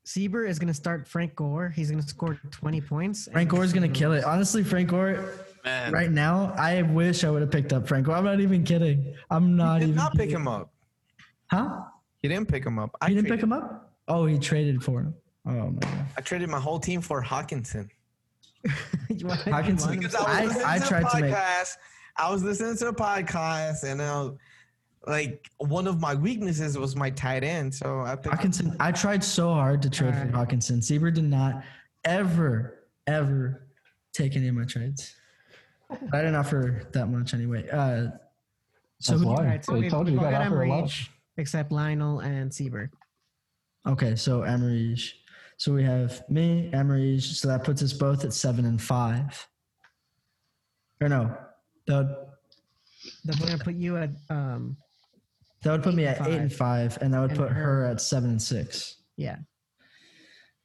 [0.06, 1.68] Sieber is going to start Frank Gore.
[1.76, 3.28] He's going to score 20 points.
[3.30, 4.24] Frank Gore is gonna kill it.
[4.24, 5.34] Honestly, Frank Gore.
[5.66, 8.16] Man, Right now, I wish I would have picked up Frank Gore.
[8.16, 9.14] I'm not even kidding.
[9.30, 9.96] I'm not he did even.
[9.98, 10.36] not pick kidding.
[10.38, 10.72] him up.
[11.52, 11.82] Huh?
[12.22, 12.95] He didn't pick him up.
[13.02, 13.93] I You didn't traded, pick him up?
[14.08, 15.14] Oh, he traded for him.
[15.45, 16.06] Oh my god.
[16.18, 17.89] I traded my whole team for Hockenson.
[19.10, 21.36] You want- you Hockenson- Because I was I- listening I to tried a to make-
[22.20, 24.32] I was listening to a podcast, and uh,
[25.06, 27.74] like one of my weaknesses was my tight end.
[27.74, 30.80] So I picked Hockenson, I tried so hard to trade for Hockenson.
[30.82, 31.64] Sieber did not
[32.04, 33.68] ever, ever
[34.14, 35.16] take any of my trades.
[35.89, 37.70] I didn't offer that much anyway.
[37.70, 38.08] Uh,
[39.00, 39.36] so That's who, why.
[39.36, 40.91] All right, so I we've, told you we've you all got got offer a lot.
[41.38, 42.90] Emerige, except Lionel and Sieber.
[43.88, 45.12] okay, so Emerige.
[45.58, 47.22] So we have me, Emerige.
[47.24, 49.48] So that puts us both at seven and five.
[51.02, 51.36] Or no,
[51.88, 52.16] that would,
[53.26, 54.78] Then we're going to put you at, um,
[55.64, 57.64] that would put me at and eight and five, and that would And put her
[57.64, 58.98] her- at seven and six.
[59.16, 59.38] yeah.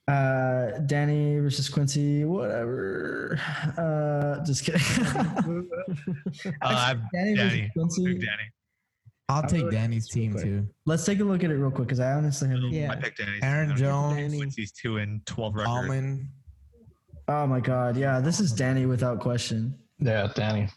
[0.09, 3.39] Uh, Danny versus Quincy, whatever.
[3.79, 4.81] Uh, just kidding.
[6.45, 7.71] Uh, I have Danny versus Danny.
[7.75, 8.05] Quincy.
[8.07, 8.43] Pick Danny.
[9.33, 10.67] I'll take Danny's team, too.
[10.87, 12.71] Let's take a look at it real quick because I honestly haven't.
[12.71, 12.93] Yeah.
[12.93, 13.39] I picked Danny.
[13.43, 14.37] Aaron Jones, Danny.
[14.37, 15.69] Quincy's two and twelve record.
[15.69, 16.29] Almond.
[17.29, 17.97] Oh my God.
[17.97, 19.79] Yeah, this is Danny without question.
[19.99, 20.69] Yeah, Danny.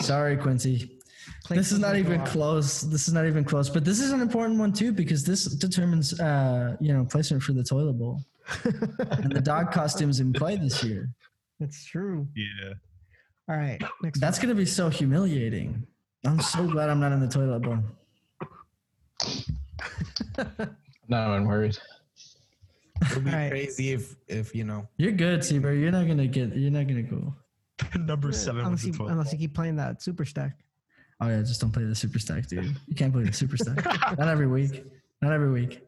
[0.00, 0.98] Sorry, Quincy.
[1.44, 2.80] Clay This is not even close.
[2.82, 3.70] This is not even close.
[3.70, 7.52] But this is an important one too because this determines, uh, you know, placement for
[7.52, 8.22] the toilet bowl
[8.64, 11.08] and the dog costumes in play this year.
[11.60, 12.26] That's true.
[12.34, 12.74] Yeah.
[13.48, 13.80] All right.
[14.02, 15.86] Next That's gonna be so humiliating.
[16.26, 17.78] I'm so glad I'm not in the toilet bowl.
[21.08, 21.78] No, I'm worried.
[23.02, 23.50] It'll be Alright.
[23.50, 24.88] crazy if if you know.
[24.96, 25.78] You're good, Sieber.
[25.78, 26.56] You're not gonna get.
[26.56, 27.34] You're not gonna go.
[27.98, 30.58] Number seven was unless the you, unless you keep playing that super stack.
[31.20, 32.76] Oh yeah, just don't play the super stack, dude.
[32.86, 33.84] You can't play the super stack.
[34.18, 34.84] not every week.
[35.22, 35.82] Not every week.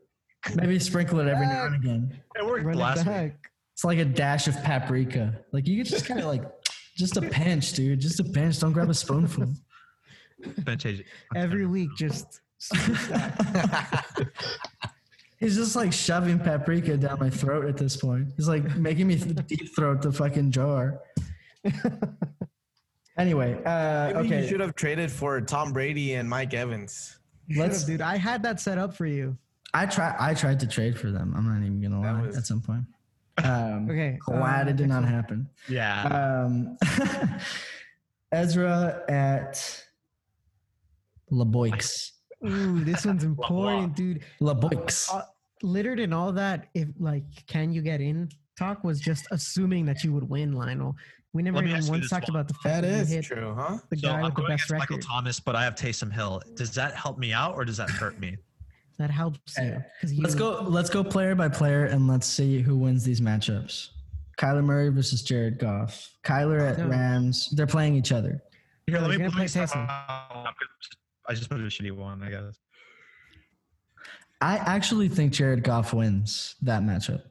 [0.54, 2.20] Maybe sprinkle it every now and again.
[2.36, 3.32] It worked Run it week.
[3.74, 5.38] It's like a dash of paprika.
[5.52, 6.42] Like you could just kind of like,
[6.96, 8.00] just a pinch, dude.
[8.00, 8.58] Just a pinch.
[8.58, 9.52] Don't grab a spoonful.
[10.58, 11.06] Then change it.
[11.34, 12.40] Every week, just
[15.40, 18.28] He's just like shoving paprika down my throat at this point.
[18.36, 21.00] He's like making me deep throat the fucking jar.
[23.16, 24.42] Anyway, uh, Maybe okay.
[24.42, 27.18] you should have traded for Tom Brady and Mike Evans.
[27.56, 27.84] Let's.
[27.84, 28.00] dude.
[28.00, 29.36] I had that set up for you.
[29.74, 30.14] I try.
[30.18, 31.34] I tried to trade for them.
[31.36, 32.26] I'm not even gonna That lie.
[32.26, 32.84] was- At some point.
[33.44, 35.48] Um, Okay, Glad uh, it did not happen.
[35.68, 36.02] Yeah.
[36.46, 36.76] Um,
[38.32, 39.84] Ezra at
[41.32, 42.10] LeBoix.
[42.46, 44.22] Ooh, this one's important, dude.
[44.40, 45.12] LeBoix.
[45.12, 45.22] Uh,
[45.62, 46.68] littered and all that.
[46.74, 48.28] If like, can you get in?
[48.58, 50.96] Talk was just assuming that you would win, Lionel.
[51.32, 52.36] We never even once talked one.
[52.36, 53.78] about the fact That that, is you hit true, huh?
[53.90, 54.98] the so guy I'm with the going best against Michael.
[54.98, 56.42] Thomas, but I have Taysom Hill.
[56.56, 58.36] Does that help me out or does that hurt me?
[58.98, 60.22] That helps you because you.
[60.22, 60.62] Let's go.
[60.66, 63.90] Let's go player by player and let's see who wins these matchups.
[64.38, 66.10] Kyler Murray versus Jared Goff.
[66.24, 67.48] Kyler at Rams.
[67.54, 68.42] They're playing each other.
[68.86, 69.86] Here, let me gonna play play Taysom.
[71.28, 72.58] I just put a shitty one, I guess.
[74.40, 77.22] I actually think Jared Goff wins that matchup.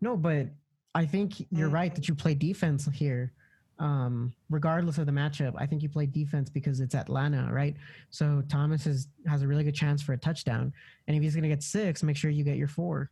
[0.00, 0.48] No, but
[0.94, 3.32] I think you're right that you play defense here.
[3.78, 7.74] Um, regardless of the matchup, I think you play defense because it's Atlanta, right?
[8.10, 10.70] So Thomas is, has a really good chance for a touchdown.
[11.06, 13.10] And if he's going to get six, make sure you get your four.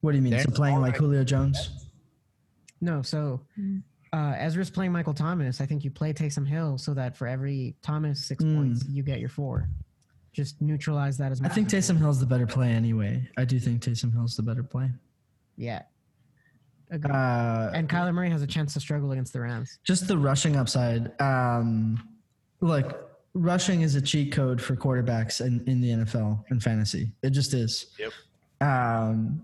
[0.00, 0.32] What do you mean?
[0.32, 1.00] They're So playing like right.
[1.00, 1.70] Julio Jones?
[2.80, 3.40] No, so
[4.14, 5.60] uh, Ezra's playing Michael Thomas.
[5.60, 8.56] I think you play Taysom Hill so that for every Thomas six Mm.
[8.56, 9.68] points, you get your four.
[10.32, 11.50] Just neutralize that as much.
[11.50, 13.28] I think as Taysom Hill's the better play anyway.
[13.36, 14.90] I do think Taysom Hill's the better play.
[15.56, 15.82] Yeah.
[16.90, 17.12] Agreed.
[17.12, 19.78] Uh, and Kyler Murray has a chance to struggle against the Rams.
[19.84, 21.10] just the rushing upside.
[21.20, 22.08] Um,
[22.60, 27.10] look, rushing is a cheat code for quarterbacks in, in the NFL and fantasy.
[27.22, 27.86] It just is.
[27.98, 28.12] Yep.
[28.60, 29.42] Um,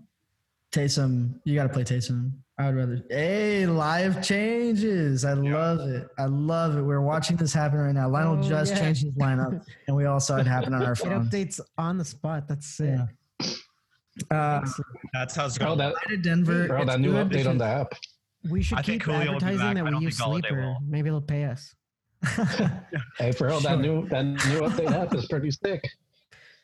[0.73, 2.33] Taysom, you got to play Taysom.
[2.61, 3.03] I would rather.
[3.09, 5.25] Hey, live changes.
[5.25, 6.07] I love it.
[6.19, 6.83] I love it.
[6.83, 8.09] We're watching this happen right now.
[8.09, 8.81] Lionel Oh, just yeah.
[8.81, 12.05] changed his lineup, and we all saw it happen on our It updates on the
[12.05, 12.47] spot.
[12.49, 12.99] That's sick.
[13.41, 13.51] Yeah.
[14.31, 14.67] Uh,
[15.15, 15.79] That's how it's Bro, going.
[15.79, 16.67] that, I did Denver.
[16.69, 17.95] bro, that new update on the app.
[18.51, 20.55] We should I keep Julio advertising that we use Sleeper.
[20.61, 20.77] will.
[20.87, 21.75] Maybe they'll pay us.
[23.19, 25.89] Hey, for real, that new that new update app is pretty sick.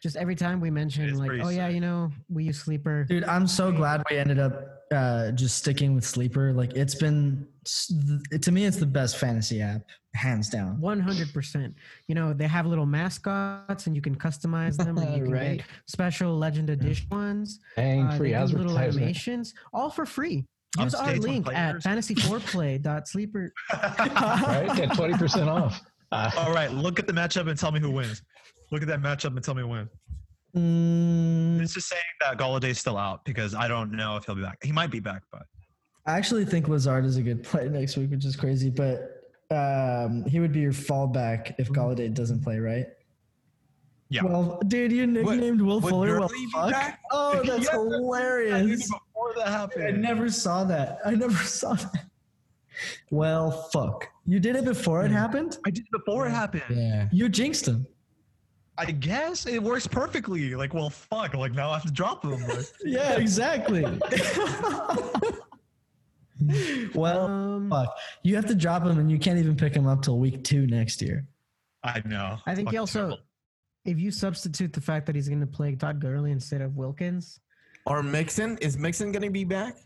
[0.03, 1.75] Just every time we mention, like, pretty oh yeah, sick.
[1.77, 3.05] you know, we use Sleeper.
[3.05, 6.53] Dude, I'm so glad we ended up uh, just sticking with Sleeper.
[6.53, 7.47] Like, it's been
[8.41, 9.83] to me, it's the best fantasy app,
[10.15, 10.81] hands down.
[10.81, 11.75] One hundred percent.
[12.09, 15.57] You know, they have little mascots, and you can customize them, and you can Right.
[15.59, 17.59] get special Legend Edition ones.
[17.77, 20.45] Dang, Uh, free they do little animations, all for free.
[20.79, 21.85] Use our link at players.
[21.85, 23.53] fantasy4play.sleeper.
[23.73, 24.73] right?
[24.77, 25.81] Get twenty percent off.
[26.13, 28.23] Uh, All right, look at the matchup and tell me who wins.
[28.71, 29.89] Look at that matchup and tell me who wins.
[30.57, 34.43] Mm, It's just saying that Golladay's still out because I don't know if he'll be
[34.43, 34.59] back.
[34.63, 35.43] He might be back, but
[36.07, 40.25] I actually think Lazard is a good play next week, which is crazy, but um,
[40.25, 42.87] he would be your fallback if Golladay doesn't play, right?
[44.09, 44.23] Yeah.
[44.23, 46.21] Well, dude, you nicknamed Will would Fuller.
[46.21, 46.99] Well, fuck.
[47.11, 47.73] Oh, that's Yeah.
[47.73, 48.83] hilarious.
[48.83, 51.01] before that happened, I never saw that.
[51.05, 52.05] I never saw that.
[53.11, 54.07] Well, fuck.
[54.27, 55.59] You did it before it happened?
[55.67, 56.63] I did it before it happened.
[56.71, 57.09] yeah.
[57.11, 57.87] You jinxed him.
[58.79, 60.55] I guess it works perfectly.
[60.55, 61.35] Like, well, fuck.
[61.35, 62.47] Like now I have to drop him.
[62.47, 63.83] Like, Yeah, exactly.
[66.95, 67.97] well, Um, fuck.
[68.23, 70.67] You have to drop him, and you can't even pick him up till week two
[70.67, 71.27] next year.
[71.83, 72.39] I know.
[72.47, 73.19] I think he Fucking also, terrible.
[73.85, 77.41] if you substitute the fact that he's going to play Todd Gurley instead of Wilkins,
[77.87, 78.59] Or Mixon?
[78.59, 79.77] Is Mixon gonna be back?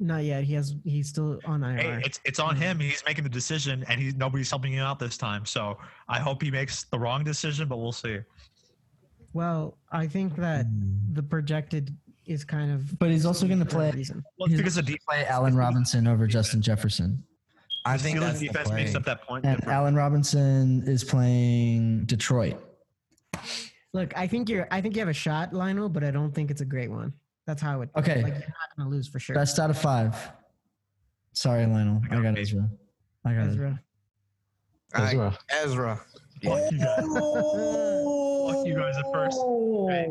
[0.00, 0.44] Not yet.
[0.44, 1.76] He has he's still on IR.
[1.76, 2.80] Hey, it's it's on him.
[2.80, 5.44] He's making the decision, and he's nobody's helping him out this time.
[5.44, 5.78] So
[6.08, 8.18] I hope he makes the wrong decision, but we'll see.
[9.32, 11.12] well, I think that hmm.
[11.12, 11.94] the projected
[12.26, 12.98] is kind of.
[12.98, 13.90] But he's also going to play.
[13.90, 14.24] reason.
[14.38, 17.22] Well, He's because the gonna defense, play Allen Robinson over Justin Jefferson,
[17.84, 18.98] I think the that's the defense makes play.
[18.98, 19.44] up that point.
[19.44, 19.74] and difference.
[19.74, 22.56] Allen Robinson is playing Detroit.
[23.92, 24.68] Look, I think you're.
[24.70, 27.12] I think you have a shot, Lionel, but I don't think it's a great one.
[27.46, 27.90] That's how it.
[27.96, 28.22] Okay.
[28.22, 29.34] Like you're not going to lose for sure.
[29.34, 30.14] Best out of five.
[31.32, 32.02] Sorry, Lionel.
[32.10, 32.40] I got me.
[32.40, 32.68] Ezra.
[33.24, 33.48] I got Ezra.
[33.48, 33.80] Ezra.
[34.94, 35.38] All right, Ezra.
[35.62, 36.00] Ezra.
[36.42, 37.04] Fuck you guys.
[37.04, 39.38] Fuck you guys at first.
[39.90, 40.08] Hey,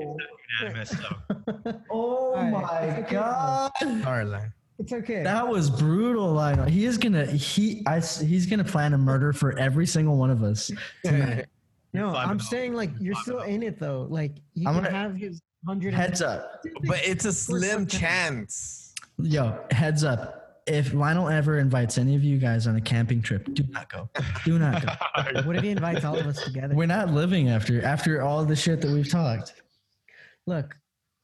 [0.61, 1.83] unanimous, so.
[1.89, 2.51] Oh All right.
[2.51, 3.11] my okay.
[3.11, 3.71] god.
[4.03, 4.53] Sorry, Len.
[4.79, 5.23] It's okay.
[5.23, 6.65] That was brutal, Lionel.
[6.65, 10.29] He is gonna he I s- he's gonna plan a murder for every single one
[10.29, 10.71] of us.
[11.03, 11.47] tonight.
[11.93, 14.07] no, I'm saying like you're still in it though.
[14.09, 16.63] Like you I'm can gonna- have his hundred Heads up.
[16.85, 18.93] but it's a slim chance.
[19.21, 20.61] Yo, heads up.
[20.65, 24.07] If Lionel ever invites any of you guys on a camping trip, do not go.
[24.45, 25.41] Do not go.
[25.43, 26.75] What if he invites all of us together?
[26.75, 29.53] We're not living after after all the shit that we've talked.
[30.45, 30.75] Look,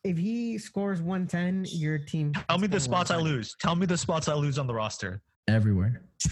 [0.03, 2.33] if he scores 110, your team.
[2.49, 3.55] Tell me the spots I lose.
[3.59, 5.21] Tell me the spots I lose on the roster.
[5.47, 6.01] Everywhere.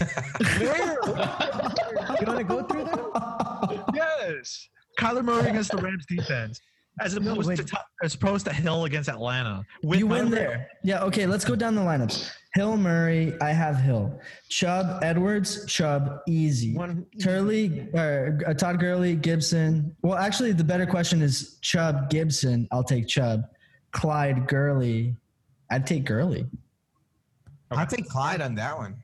[2.20, 3.84] You want to go through them?
[3.94, 4.68] Yes.
[4.98, 6.60] Kyler Murray against the Rams defense.
[7.00, 7.66] As opposed, wait.
[7.66, 9.64] to, as opposed to Hill against Atlanta.
[9.82, 10.68] With You win there.
[10.84, 12.30] Yeah, okay, let's go down the lineups.
[12.54, 14.20] Hill Murray, I have Hill.
[14.48, 16.76] Chubb, Edwards, Chubb, easy.
[16.76, 19.94] One Turley, or uh, Todd Gurley, Gibson.
[20.02, 22.68] Well, actually, the better question is Chubb, Gibson.
[22.70, 23.42] I'll take Chubb.
[23.90, 25.16] Clyde, Gurley.
[25.70, 26.46] I'd take Gurley.
[27.72, 29.02] I'd take Clyde on that one.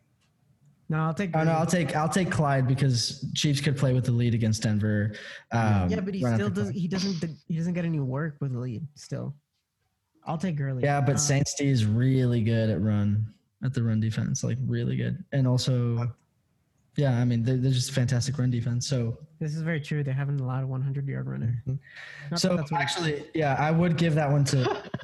[0.91, 1.31] No, I'll take.
[1.35, 4.65] Oh no, I'll take I'll take Clyde because Chiefs could play with the lead against
[4.65, 5.13] Denver.
[5.53, 6.65] Um, yeah, but he still does.
[6.65, 6.75] Clyde.
[6.75, 7.25] He doesn't.
[7.47, 8.85] He doesn't get any work with the lead.
[8.97, 9.33] Still,
[10.27, 10.83] I'll take Gurley.
[10.83, 13.25] Yeah, but Uh, Saints D is really good at run
[13.63, 16.13] at the run defense, like really good, and also,
[16.97, 18.85] yeah, I mean they're, they're just fantastic run defense.
[18.89, 20.03] So This is very true.
[20.03, 21.63] They haven't allowed a 100 yard runner.
[21.67, 21.79] Not
[22.31, 24.83] that so that's actually, yeah, I would give that one to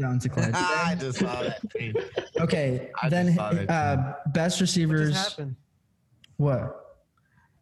[0.04, 0.54] I would give that to Clyde.
[0.54, 1.60] I just saw that.
[1.70, 1.96] tweet.
[2.40, 5.14] Okay, I then just that uh, best receivers.
[5.16, 5.54] happened?
[6.38, 6.78] What?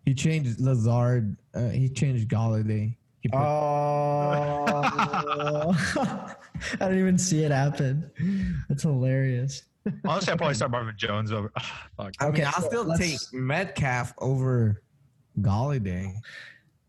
[0.06, 1.36] He changed Lazard.
[1.54, 2.96] Uh, he changed Golladay.
[3.20, 4.64] He put, Oh,
[5.96, 6.34] I
[6.78, 8.10] didn't even see it happen.
[8.68, 9.64] That's hilarious.
[10.06, 11.50] Honestly, I'd probably start Marvin Jones over.
[11.96, 12.14] fuck.
[12.20, 14.82] I Okay, mean, I'll so still take Metcalf over
[15.40, 16.14] Golladay.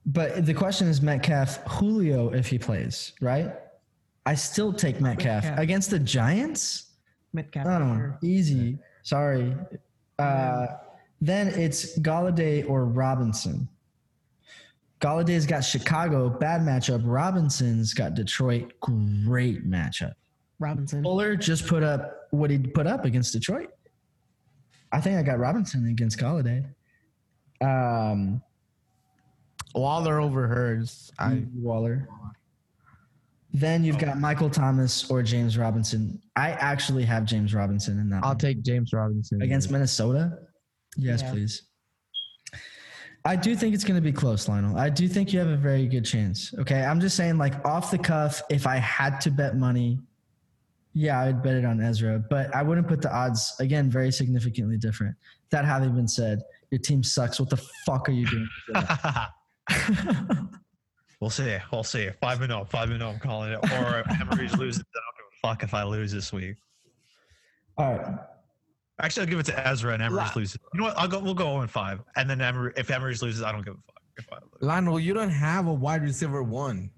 [0.06, 3.52] But the question is Metcalf, Julio, if he plays, right?
[4.26, 5.60] I still take Metcalf, Metcalf.
[5.60, 6.92] against the Giants.
[7.34, 7.66] Metcalf.
[7.68, 8.20] Oh, sure.
[8.22, 8.78] easy.
[9.04, 9.56] Sorry.
[10.20, 10.68] Uh,
[11.22, 13.68] then it's Golladay or Robinson.
[15.00, 17.02] Golladay's got Chicago, bad matchup.
[17.04, 20.14] Robinson's got Detroit, great matchup.
[20.60, 21.02] Robinson.
[21.02, 23.70] Fuller just put up what he put up against Detroit.
[24.92, 26.66] I think I got Robinson against Golladay.
[27.62, 28.44] Um,
[29.74, 31.14] Waller over Hurst.
[31.18, 32.08] I Waller.
[33.54, 34.00] Then you've oh.
[34.00, 36.22] got Michael Thomas or James Robinson.
[36.36, 38.38] I actually have James Robinson in that I'll one.
[38.38, 40.40] take James Robinson against Minnesota.
[40.98, 41.32] Yes, Yeah.
[41.32, 41.64] please.
[43.24, 44.78] I do think it's going to be close, Lionel.
[44.78, 46.56] I do think you have a very good chance.
[46.58, 50.00] Okay, I'm just saying, like off the cuff, if I had to bet money,
[50.94, 54.78] yeah, I'd bet it on Ezra, but I wouldn't put the odds again very significantly
[54.78, 55.16] different.
[55.52, 56.42] That having been said,
[56.72, 57.40] your team sucks.
[57.40, 58.50] What the fuck are you doing?
[61.22, 61.58] we'll see.
[61.72, 62.10] We'll see.
[62.20, 62.66] Five and zero.
[62.70, 63.12] Five and zero.
[63.12, 63.60] I'm calling it.
[63.72, 66.58] Or if Emery's loses, I don't give a fuck if I lose this week.
[67.78, 68.16] All right.
[69.00, 70.60] Actually, I'll give it to Ezra and Emery's La- loses.
[70.74, 70.98] You know what?
[70.98, 71.20] I'll go.
[71.20, 73.78] We'll go 0 and five, and then Emery, if Emery's loses, I don't give a
[73.78, 74.02] fuck.
[74.18, 74.62] If I, lose.
[74.62, 76.92] Lionel, you don't have a wide receiver one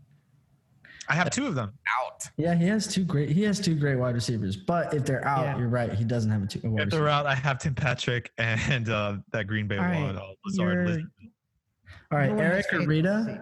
[1.09, 1.73] I have two of them.
[2.01, 2.27] out.
[2.37, 3.29] Yeah, he has two great.
[3.29, 5.57] He has two great wide receivers, but if they're out, Yeah.
[5.59, 5.93] you're right.
[5.93, 6.61] He doesn't have a two.
[6.63, 7.09] A wide If they're receiver.
[7.09, 10.17] out, I have Tim Patrick and uh, that Green Bay All right, one.
[10.17, 13.39] Uh, All right, No one Eric has faith.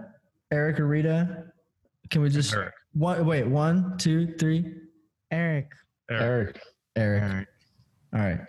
[0.51, 0.55] Arita.
[0.55, 1.43] Eric Arita.
[2.09, 2.73] Can we just Eric.
[2.93, 3.25] one?
[3.25, 4.65] Wait, one, two, three.
[5.31, 5.71] Eric.
[6.09, 6.59] Eric.
[6.95, 7.21] Eric.
[7.21, 7.47] Eric.
[8.13, 8.41] All right.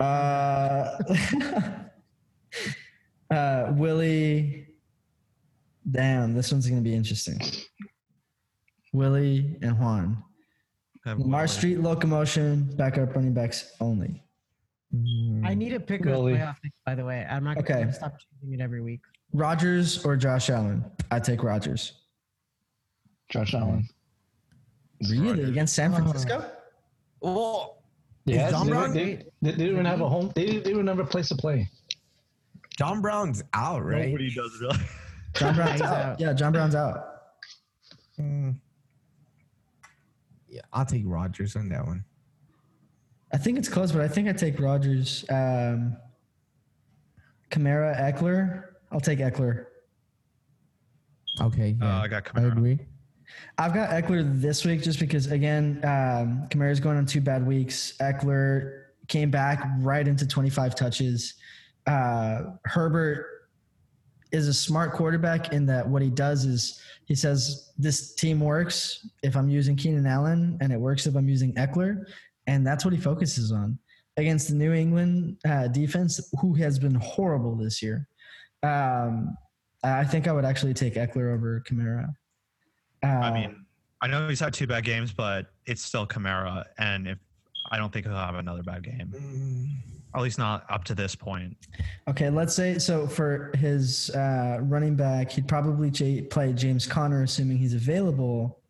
[0.00, 0.98] Uh,
[3.34, 4.66] uh, Willie.
[5.88, 7.38] Damn, this one's gonna be interesting.
[8.92, 10.22] Willie and Juan.
[11.04, 11.48] Have Lamar Willie.
[11.48, 14.22] Street locomotion, backup running backs only.
[15.44, 16.34] I need to pick a Really?
[16.34, 16.56] playoff
[16.86, 17.26] by the way.
[17.28, 17.74] I'm not Okay.
[17.74, 19.00] going to stop changing it every week.
[19.32, 20.84] Rodgers or Josh Allen?
[21.10, 21.92] I take Rodgers.
[23.30, 23.88] Josh Allen.
[25.08, 25.48] Really Rodgers.
[25.50, 26.44] against San Francisco?
[27.20, 27.82] Well,
[28.24, 29.04] Yeah, John they, Brown- they,
[29.42, 30.32] they, they didn't have a home.
[30.34, 31.68] They, they didn't have a place to play.
[32.78, 34.06] John Brown's out, right?
[34.08, 34.78] Nobody does really.
[35.34, 35.96] John Brown's out.
[35.96, 36.20] out.
[36.20, 37.04] Yeah, John Brown's out.
[38.18, 38.56] Mm.
[40.48, 42.04] Yeah, I'll take Rodgers on that one.
[43.32, 45.24] I think it's close, but I think I take Rogers.
[45.28, 45.96] Um,
[47.50, 48.64] Kamara, Ekeler.
[48.92, 49.66] I'll take Ekeler.
[51.40, 51.76] okay.
[51.80, 52.30] Uh, Yeah, I got.
[52.34, 52.78] I agree.
[53.58, 57.94] I've got Ekeler this week just because, again, um, Kamara's going on two bad weeks.
[58.00, 61.34] Ekeler came back right into 25 touches.
[61.86, 63.48] Uh, Herbert
[64.32, 69.08] is a smart quarterback in that what he does is he says, This team works
[69.22, 72.04] if I'm using Keenan Allen, and it works if I'm using Ekeler.
[72.46, 73.78] And that's what he focuses on
[74.16, 78.08] against the New England uh, defense, who has been horrible this year.
[78.66, 79.36] Um,
[79.82, 82.08] I think I would actually take Ekeler over Kamara.
[83.02, 83.66] I Uh, mean,
[84.00, 87.18] I know he's had two bad games, but it's still Kamara, and if
[87.70, 90.16] I don't think he'll have another bad game, Mm.
[90.16, 91.56] at least not up to this point.
[92.08, 97.22] Okay, let's say so for his uh, running back, he'd probably j- play James Conner,
[97.22, 98.60] assuming he's available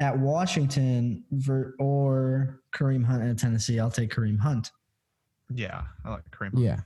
[0.00, 3.80] at Washington ver- or Kareem Hunt at Tennessee.
[3.80, 4.70] I'll take Kareem Hunt.
[5.52, 6.52] Yeah, I like Kareem.
[6.52, 6.58] Hunt.
[6.64, 6.80] Yeah.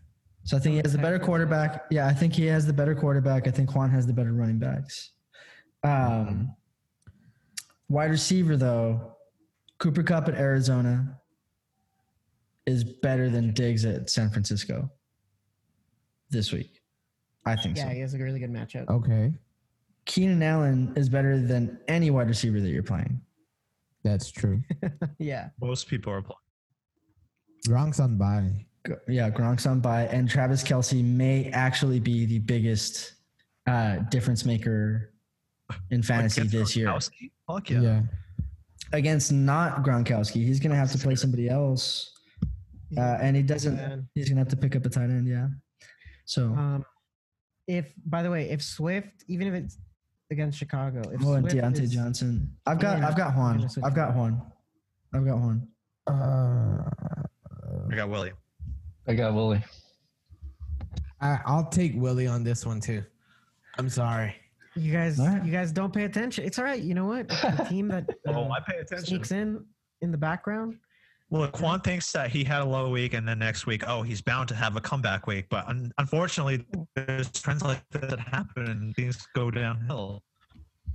[0.44, 1.84] So I think he has the better quarterback.
[1.90, 3.46] Yeah, I think he has the better quarterback.
[3.46, 5.10] I think Juan has the better running backs.
[5.84, 6.54] Um,
[7.88, 9.16] wide receiver though,
[9.78, 11.18] Cooper Kupp at Arizona
[12.66, 14.90] is better than Diggs at San Francisco
[16.30, 16.80] this week.
[17.46, 17.94] I think Yeah, so.
[17.94, 18.88] he has a really good matchup.
[18.88, 19.32] Okay.
[20.04, 23.20] Keenan Allen is better than any wide receiver that you're playing.
[24.02, 24.62] That's true.
[25.18, 25.50] yeah.
[25.60, 26.36] Most people are playing.
[27.68, 28.66] Gronk's on bye.
[28.86, 33.14] G- Yeah, Gronk's on by, and Travis Kelce may actually be the biggest
[33.66, 35.12] uh, difference maker
[35.90, 37.30] in fantasy Against this year Gronkowski?
[37.46, 37.80] Fuck Yeah.
[37.82, 38.02] yeah.
[38.92, 40.44] against not Gronkowski.
[40.44, 42.10] He's gonna have to play somebody else,
[42.96, 44.08] uh, and he doesn't.
[44.14, 45.28] He's gonna have to pick up a tight end.
[45.28, 45.48] Yeah.
[46.24, 46.84] So Um,
[47.68, 49.78] if by the way, if Swift, even if it's
[50.32, 52.56] against Chicago, if oh, and Swift Diontae is- Johnson.
[52.66, 52.98] I've got.
[52.98, 53.64] Yeah, I've got I'm Juan.
[53.84, 54.16] I've got back.
[54.16, 54.42] Juan.
[55.12, 55.68] I've got Juan.
[56.06, 56.90] Uh,
[57.92, 58.32] I got Willie.
[59.10, 59.60] I got Willie.
[61.20, 63.02] I, I'll take Willie on this one too.
[63.76, 64.36] I'm sorry.
[64.76, 65.44] You guys, All right.
[65.44, 66.44] you guys don't pay attention.
[66.44, 66.80] It's all right.
[66.80, 67.28] You know what?
[67.28, 69.06] The team that Oh, uh, I pay attention.
[69.06, 69.64] sneaks in
[70.00, 70.76] in the background.
[71.28, 74.20] Well, Quan thinks that he had a low week, and then next week, oh, he's
[74.22, 75.46] bound to have a comeback week.
[75.50, 80.22] But un- unfortunately, there's trends like that that happen, and things go downhill.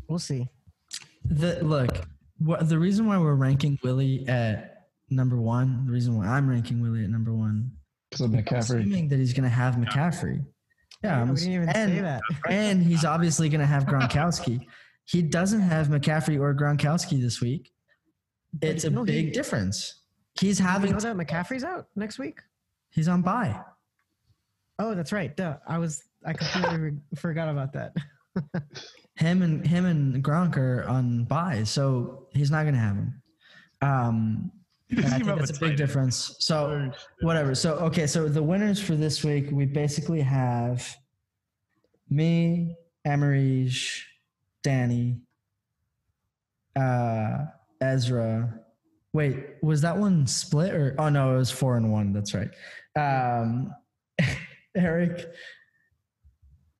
[0.08, 0.48] We'll see.
[1.26, 2.08] The look.
[2.40, 5.86] What the reason why we're ranking Willie at number one?
[5.86, 7.72] The reason why I'm ranking Willie at number one.
[8.18, 8.80] Because of I'm McCaffrey.
[8.80, 10.46] assuming that he's gonna have McCaffrey.
[11.04, 12.22] Yeah, I'm we didn't even and, say that.
[12.50, 14.66] and he's obviously going to have Gronkowski.
[15.04, 17.72] He doesn't have McCaffrey or Gronkowski this week.
[18.54, 20.02] But It's a no, he- big difference.
[20.40, 22.40] He's Do you having know that McCaffrey's out next week?
[22.90, 23.60] he's on bye.
[24.80, 25.36] Oh, that's right.
[25.36, 25.58] Duh.
[25.68, 27.94] I was I completely re- forgot about that.
[29.18, 33.22] Him and him and Gronk are on bye, so he's not going to have him.
[33.82, 34.52] Um, and
[34.98, 36.36] I think that's a big difference.
[36.40, 37.56] So whatever.
[37.56, 38.06] So okay.
[38.06, 40.96] So the winners for this week, we basically have
[42.10, 42.76] me,
[43.06, 44.04] Emerige,
[44.64, 45.22] Danny,
[46.76, 47.38] uh,
[47.82, 48.60] Ezra.
[49.14, 50.96] Wait, was that one split or?
[51.00, 52.14] Oh no, it was four and one.
[52.14, 52.50] That's right.
[52.96, 53.74] Um,
[54.76, 55.26] Eric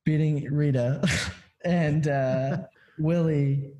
[0.04, 1.02] beating Rita
[1.64, 2.58] and uh,
[2.98, 3.72] Willie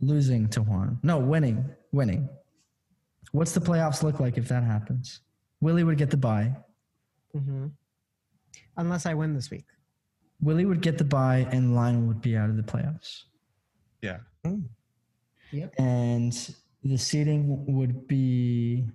[0.00, 0.98] losing to Juan.
[1.02, 2.28] No, winning, winning.
[3.32, 5.20] What's the playoffs look like if that happens?
[5.60, 6.54] Willie would get the bye.
[7.32, 7.66] hmm
[8.76, 9.64] Unless I win this week.
[10.40, 13.22] Willie would get the bye, and Lionel would be out of the playoffs.
[14.02, 14.18] Yeah.
[15.50, 15.74] Yep.
[15.78, 18.86] And the seeding would be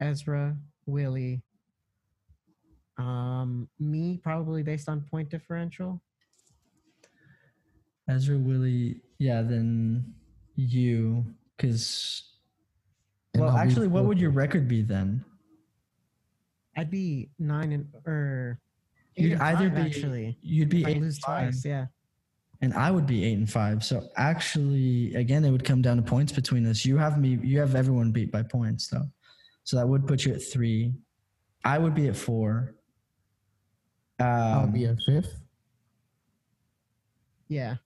[0.00, 0.56] Ezra,
[0.86, 1.42] Willie,
[2.98, 6.00] um, me probably based on point differential.
[8.08, 9.00] Ezra, Willie.
[9.18, 10.14] Yeah, then
[10.54, 11.24] you,
[11.56, 12.22] because.
[13.34, 15.24] Well, I'll actually, what would your record be then?
[16.76, 18.60] I'd be nine and or
[19.16, 20.38] You'd and either five, be actually.
[20.42, 21.86] you'd be eight lose and five, twice, yeah.
[22.60, 23.82] and I would be eight and five.
[23.82, 26.84] So actually, again, it would come down to points between us.
[26.84, 27.38] You have me.
[27.42, 29.08] You have everyone beat by points though,
[29.64, 30.94] so that would put you at three.
[31.64, 32.74] I would be at four.
[34.18, 35.40] Um, I'll be at fifth.
[37.48, 37.76] Yeah.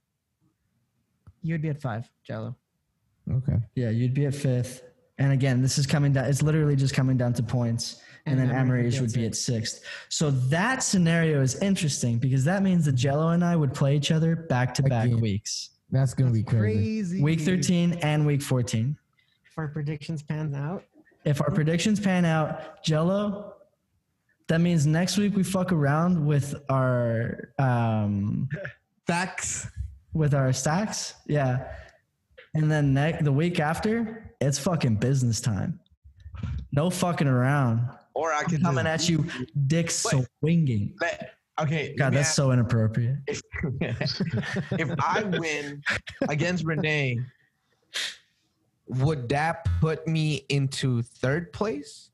[1.43, 2.57] You'd be at five, Jello.
[3.31, 3.57] Okay.
[3.75, 4.83] Yeah, you'd be at fifth.
[5.19, 6.27] And again, this is coming down.
[6.27, 8.01] It's literally just coming down to points.
[8.27, 9.83] And, And then Emery Emery's would would be be at at sixth.
[10.09, 14.11] So that scenario is interesting because that means that Jello and I would play each
[14.11, 15.71] other back to back weeks.
[15.91, 16.77] That's gonna be crazy.
[16.77, 17.23] Crazy.
[17.23, 18.97] Week 13 and week 14.
[19.47, 20.85] If our predictions pan out.
[21.25, 23.55] If our predictions pan out, Jello,
[24.49, 28.49] that means next week we fuck around with our um
[29.07, 29.69] Facts.
[30.13, 31.15] with our stacks.
[31.27, 31.73] Yeah.
[32.55, 35.81] And then ne- the week after, it's fucking business time.
[36.73, 37.89] No fucking around.
[38.15, 39.25] Or I I'm could coming just at you,
[39.67, 40.27] dick Wait.
[40.41, 40.95] swinging.
[41.01, 41.95] let- okay.
[41.97, 43.19] God, that's ask- so inappropriate.
[43.27, 43.41] if,
[44.73, 45.83] if I win
[46.29, 47.21] against Renee,
[48.89, 52.11] would that put me into third place?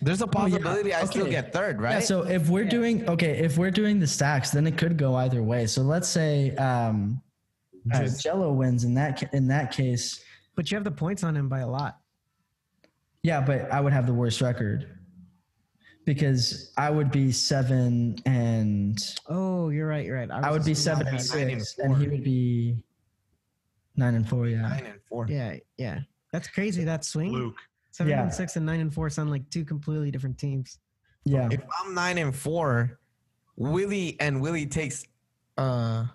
[0.00, 0.30] There's a yeah.
[0.30, 1.94] possibility I still get third, right?
[1.94, 5.14] Yeah, so if we're doing okay, if we're doing the stacks, then it could go
[5.16, 5.66] either way.
[5.66, 7.22] So let's say um,
[7.92, 10.22] uh, Jello wins in that in that case.
[10.54, 11.98] But you have the points on him by a lot.
[13.22, 14.88] Yeah, but I would have the worst record
[16.04, 20.04] because I would be seven and Oh, you're right.
[20.04, 20.30] You're right.
[20.30, 22.82] I would be seven and had- nine and six, and he would be
[23.96, 24.46] nine and four.
[24.46, 25.26] Yeah, nine and four.
[25.28, 26.00] Yeah, yeah.
[26.32, 26.84] That's crazy.
[26.84, 27.32] That swing.
[27.32, 27.56] Luke.
[27.90, 28.22] Seven Yeah.
[28.24, 30.78] and six and nine and four sound like two completely different teams.
[31.24, 31.48] yeah.
[31.50, 32.98] If I'm nine and four,
[33.56, 35.04] Willie and Willie takes
[35.56, 36.06] uh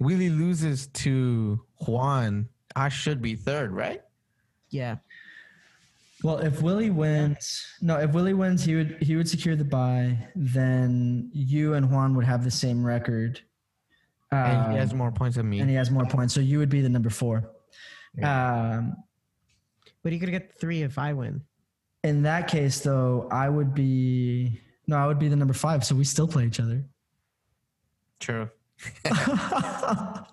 [0.00, 2.48] Willie loses to Juan.
[2.74, 4.02] I should be third, right?
[4.70, 4.96] Yeah.
[6.22, 10.18] Well, if Willie wins, no, if Willie wins, he would he would secure the bye.
[10.36, 13.40] Then you and Juan would have the same record,
[14.32, 15.60] And he has Um, more points than me.
[15.60, 16.34] and he has more points.
[16.34, 17.50] So you would be the number four.
[18.22, 18.96] Um,
[20.02, 21.42] But you could get three if I win.
[22.04, 25.84] in that case, though, I would be no, I would be the number five.
[25.84, 26.84] So we still play each other.
[28.18, 28.50] True.
[29.04, 30.26] And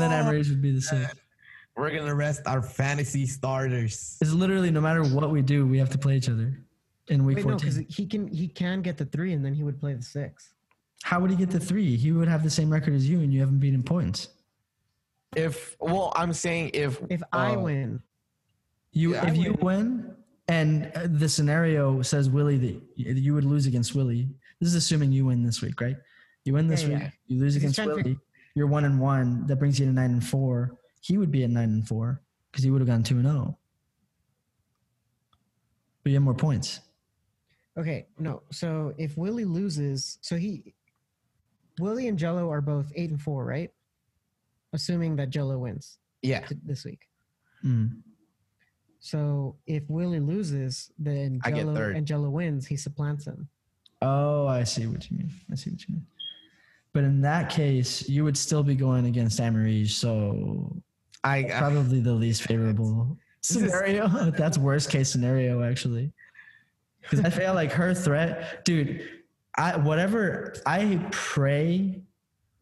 [0.00, 1.06] then Emery's would be the same.
[1.76, 4.18] We're gonna rest our fantasy starters.
[4.20, 6.52] It's literally no matter what we do, we have to play each other
[7.08, 7.70] in week Wait, no, 14.
[7.70, 10.54] because he can he can get the three and then he would play the six.
[11.02, 11.96] How would he get the three?
[11.96, 14.28] He would have the same record as you, and you haven't beaten points.
[15.34, 18.02] If well, I'm saying if If I uh, win,
[18.92, 19.64] You, Yeah, I if you win.
[20.04, 20.16] win,
[20.48, 24.28] and uh, the scenario says Willie that y- you would lose against Willie.
[24.60, 25.96] This is assuming you win this week, right?
[26.44, 27.10] You win this Yeah, week, yeah.
[27.26, 28.18] you lose against trying to Willie.
[28.54, 29.46] You're one and one.
[29.46, 30.76] That brings you to nine and four.
[31.00, 32.20] He would be at nine and four
[32.50, 33.58] because he would have gone two and zero.
[36.02, 36.80] But you have more points.
[37.78, 38.42] okay, no.
[38.50, 40.74] So if Willie loses, so he,
[41.78, 43.70] Willie and Jello are both eight and four, right?
[44.72, 47.08] Assuming that Jello wins yeah, this week.
[47.64, 48.00] Mm.
[48.98, 51.96] So if Willie loses, then I get Jello third.
[51.96, 53.48] and Jello wins, he supplants him.
[54.00, 55.30] Oh, I see what you mean.
[55.50, 56.06] I see what you mean.
[56.92, 60.76] But in that case, you would still be going against Amarige, so
[61.24, 64.08] I, I probably the least favorable This is- scenario.
[64.36, 66.12] That's worst case scenario actually.
[67.00, 69.08] Because I feel like her threat, dude.
[69.58, 70.54] I whatever.
[70.66, 72.00] I pray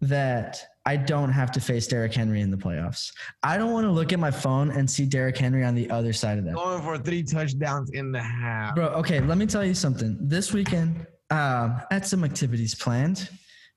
[0.00, 3.12] that I don't have to face Derrick Henry in the playoffs.
[3.42, 6.12] I don't want to look at my phone and see Derrick Henry on the other
[6.14, 6.54] side of that.
[6.54, 8.74] going for three touchdowns in the half.
[8.74, 10.16] Bro, okay, let me tell you something.
[10.20, 13.28] This weekend, um, I had some activities planned,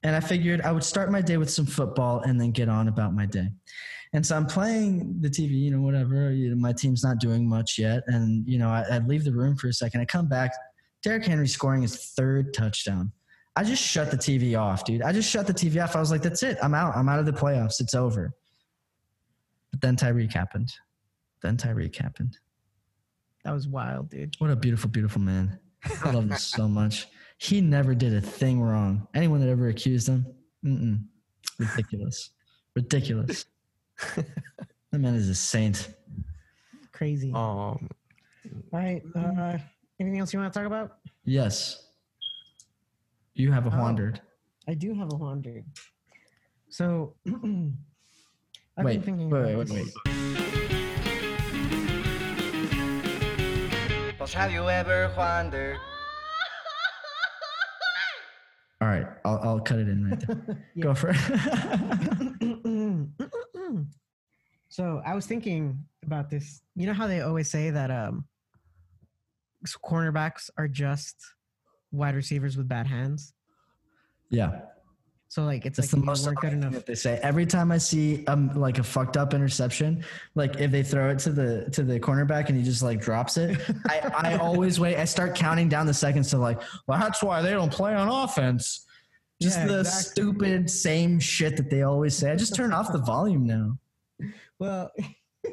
[0.04, 2.88] and I figured I would start my day with some football and then get on
[2.88, 3.48] about my day.
[4.14, 6.32] And so I'm playing the TV, you know, whatever.
[6.32, 9.34] You know, my team's not doing much yet, and you know, I, I'd leave the
[9.34, 10.02] room for a second.
[10.02, 10.52] I come back,
[11.02, 13.12] Derrick Henry scoring his third touchdown.
[13.56, 15.02] I just shut the TV off, dude.
[15.02, 15.96] I just shut the TV off.
[15.96, 16.58] I was like, "That's it.
[16.62, 16.96] I'm out.
[16.96, 17.80] I'm out of the playoffs.
[17.80, 18.34] It's over."
[19.72, 20.72] But then Tyreek happened.
[21.42, 22.38] Then Tyreek happened.
[23.44, 24.36] That was wild, dude.
[24.38, 25.60] What a beautiful, beautiful man.
[26.04, 27.08] I love him so much.
[27.44, 29.06] He never did a thing wrong.
[29.14, 30.26] Anyone that ever accused him,
[30.64, 31.04] mm-mm.
[31.60, 32.30] ridiculous.
[32.74, 33.48] Ridiculous.
[34.16, 35.94] that man is a saint.
[36.94, 37.34] Crazy.
[37.34, 37.90] Um, All
[38.72, 39.02] right.
[39.14, 39.58] Uh,
[40.00, 41.00] anything else you want to talk about?
[41.26, 41.90] Yes.
[43.34, 43.78] You have a Oh.
[43.78, 44.22] wandered.
[44.70, 45.66] I do have a hundred.
[46.70, 47.76] So I've been
[48.78, 49.94] Wait, thinking wait, about wait, wait, this.
[54.18, 55.78] But have you ever wondered?
[58.84, 60.68] All right, I'll, I'll cut it in right there.
[60.82, 61.18] Go for it.
[64.68, 66.62] so I was thinking about this.
[66.76, 68.26] You know how they always say that um,
[69.86, 71.16] cornerbacks are just
[71.94, 73.32] wide receivers with bad hands.
[74.30, 74.60] yeah.
[75.34, 76.74] So like it's That's like the most weren't good enough.
[76.74, 77.20] that they say.
[77.24, 80.06] Every time I see um like a fucked up interception,
[80.36, 83.38] like if they throw it to the to the cornerback and he just like drops
[83.38, 83.60] it,
[83.90, 84.96] I, I always wait.
[84.98, 88.10] I start counting down the seconds to like, well, that's why they don't play on
[88.10, 88.86] offense.
[89.42, 90.12] Just Yeah, the exactly.
[90.12, 92.30] stupid same shit that they always say.
[92.30, 93.80] I just turn off the volume now.
[94.60, 94.92] Well,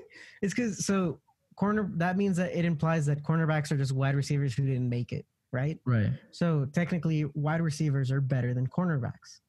[0.43, 1.21] it's because so
[1.57, 5.13] corner that means that it implies that cornerbacks are just wide receivers who didn't make
[5.13, 5.79] it, right?
[5.87, 6.11] Right.
[6.33, 9.41] So technically, wide receivers are better than cornerbacks,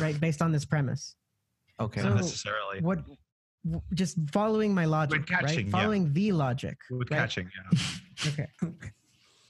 [0.00, 0.18] right?
[0.20, 1.16] Based on this premise.
[1.80, 2.00] okay.
[2.02, 2.80] So- Not necessarily.
[2.80, 3.00] What?
[3.94, 5.64] Just following my logic, catching, right?
[5.66, 5.70] yeah.
[5.72, 6.76] Following the logic.
[6.90, 7.18] With right?
[7.18, 7.78] catching, yeah.
[8.28, 8.46] Okay.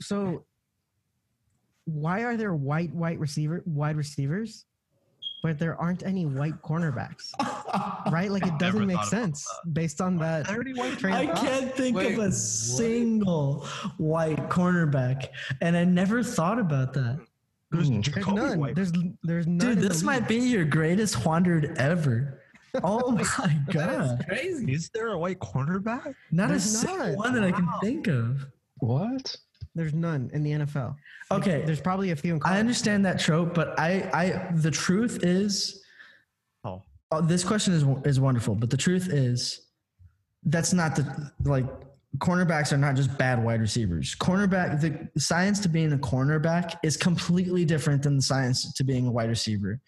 [0.01, 0.45] So,
[1.85, 4.67] why are there white white receiver wide receivers,
[5.43, 7.33] but there aren't any white cornerbacks?
[8.13, 8.31] Right?
[8.31, 10.47] Like it doesn't make sense based on that.
[10.47, 12.35] train I can't think Wait, of a what?
[12.35, 13.67] single
[13.97, 15.27] white cornerback,
[15.61, 17.19] and I never thought about that.
[17.75, 17.93] Who's Ooh.
[17.93, 18.15] There's mm.
[18.15, 18.59] Jacoby none.
[18.59, 18.75] White?
[18.75, 18.93] There's
[19.23, 19.75] there's none.
[19.75, 22.41] Dude, this might be your greatest wandered ever.
[22.83, 24.25] Oh my god.
[24.29, 24.73] crazy.
[24.73, 26.13] Is there a white cornerback?
[26.33, 28.45] Not a single one that I can think of.
[28.79, 29.37] What?
[29.77, 30.97] There's none in the NFL.
[31.31, 31.63] Okay.
[31.65, 35.85] There's probably a few in I understand that trope, but I, I, the truth is,
[36.65, 36.83] Oh.
[37.13, 39.67] oh, this question is is wonderful, but the truth is,
[40.45, 41.67] that's not the like
[42.19, 44.15] cornerbacks are not just bad wide receivers.
[44.15, 49.07] Cornerback, the science to being a cornerback is completely different than the science to being
[49.07, 49.81] a wide receiver.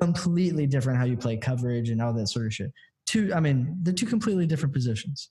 [0.00, 2.72] Completely different how you play coverage and all that sort of shit.
[3.06, 5.28] Two, I mean, they're two completely different positions.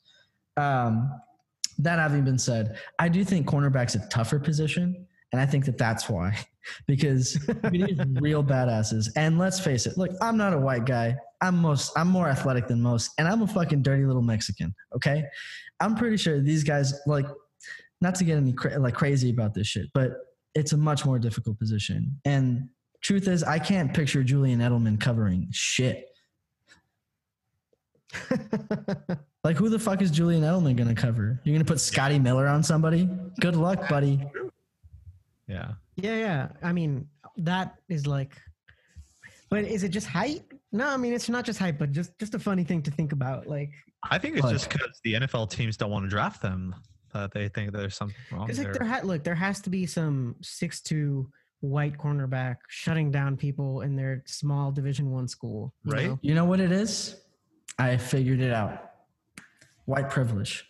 [0.57, 1.11] Um,
[1.79, 5.79] that having been said, I do think cornerback's a tougher position, and I think that
[5.79, 6.37] that's why,
[6.87, 7.37] because
[7.71, 9.09] we need real badasses.
[9.15, 11.15] And let's face it, look, I'm not a white guy.
[11.41, 14.73] I'm most, I'm more athletic than most, and I'm a fucking dirty little Mexican.
[14.95, 15.25] Okay,
[15.83, 17.25] I'm pretty sure these guys like,
[18.01, 20.11] not to get any cra- like crazy about this shit, but
[20.55, 22.19] it's a much more difficult position.
[22.25, 22.69] And
[23.01, 26.05] truth is, I can't picture Julian Edelman covering shit.
[29.43, 31.41] Like, who the fuck is Julian Edelman going to cover?
[31.43, 33.09] You're going to put Scotty Miller on somebody?
[33.41, 34.25] Good luck, buddy.
[35.49, 35.73] Yeah.
[35.97, 36.47] yeah, yeah.
[36.61, 38.37] I mean, that is like.
[39.49, 40.43] But is it just height?
[40.71, 43.11] No, I mean it's not just height, but just just a funny thing to think
[43.11, 43.45] about.
[43.45, 43.69] Like
[44.11, 46.75] I think it's But- just because the NFL teams don't want to draft them.
[47.13, 48.73] That they think there's something wrong Because like there.
[48.79, 53.81] there ha- look, there has to be some six two white cornerback shutting down people
[53.81, 55.73] in their small Division One school.
[55.85, 56.05] you Right.
[56.07, 56.19] know?
[56.23, 57.15] You know what it is?
[57.77, 58.91] I figured it out.
[59.85, 60.65] White privilege.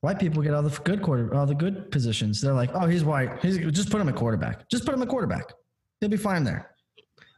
[0.00, 2.40] White people get all the good quarter, all the good positions.
[2.40, 3.38] They're like, oh, he's white.
[3.42, 4.68] He's just put him at quarterback.
[4.70, 5.52] Just put him at quarterback.
[6.00, 6.70] He'll be fine there.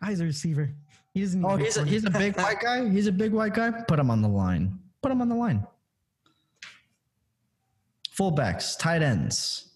[0.06, 0.70] He's a receiver.
[1.14, 1.40] He doesn't.
[1.42, 2.88] need Oh, he's a, he's a big white guy.
[2.88, 3.70] He's a big white guy.
[3.88, 4.78] Put him on the line.
[5.04, 5.66] Put them on the line.
[8.18, 9.74] Fullbacks, tight ends.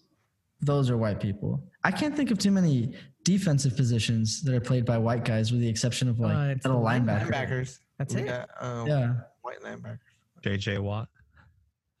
[0.59, 1.63] Those are white people.
[1.83, 5.61] I can't think of too many defensive positions that are played by white guys, with
[5.61, 7.29] the exception of like Uh, it's little linebacker.
[7.29, 7.77] Linebackers.
[7.99, 8.25] That's we it.
[8.25, 9.13] Got, um, Yeah.
[9.43, 9.99] White linebackers.
[10.41, 11.09] JJ Watt.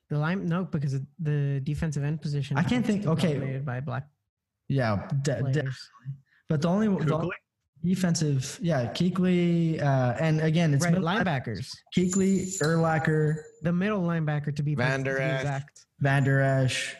[0.09, 2.57] The line, no, because the defensive end position.
[2.57, 3.33] I can't think- okay.
[3.33, 4.07] dominated by black
[4.69, 5.69] Yeah, de- de-
[6.47, 7.29] but the only the Kuechly?
[7.83, 11.71] Defensive, yeah, Kuechly, uh, and again, it's right, middle- linebackers.
[11.95, 15.41] Kuechly, Urlacher, The middle linebacker to be Van to Der be Esch.
[15.41, 15.85] exact.
[16.01, 16.95] Van Der Esch,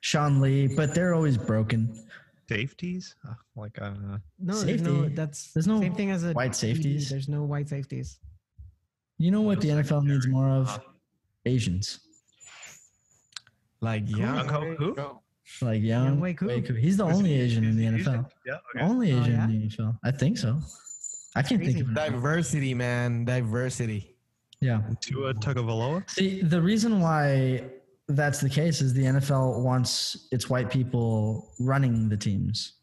[0.00, 2.04] Sean Lee, but they're always broken.
[2.48, 3.14] Safeties?
[3.28, 3.92] Uh, like uh,
[4.40, 5.08] No, there's no.
[5.10, 6.54] That's There's no same thing as a white DB.
[6.56, 7.10] safeties.
[7.10, 8.18] There's no white safeties.
[9.18, 10.80] You know what the NFL needs more of?
[11.44, 12.00] Asians.
[13.80, 14.20] Like young.
[14.20, 15.18] Young Ho- who?
[15.60, 15.66] Go.
[15.66, 16.46] Like Younghoe Koo.
[16.46, 16.74] Wei Koo.
[16.74, 18.30] He's the Is only he- Asian in the NFL.
[18.46, 18.54] Yeah.
[18.74, 18.84] Okay.
[18.84, 19.44] Only Oh, Asian yeah?
[19.44, 19.98] in the NFL.
[20.04, 20.60] I think so.
[21.36, 21.94] I can't think of it.
[21.94, 23.24] Diversity, man.
[23.24, 24.16] Diversity.
[24.60, 24.82] Yeah.
[25.00, 26.08] Tua Tagovailoa.
[26.10, 27.64] See, the reason why
[28.08, 32.74] that's the case is the NFL wants its white people running the teams.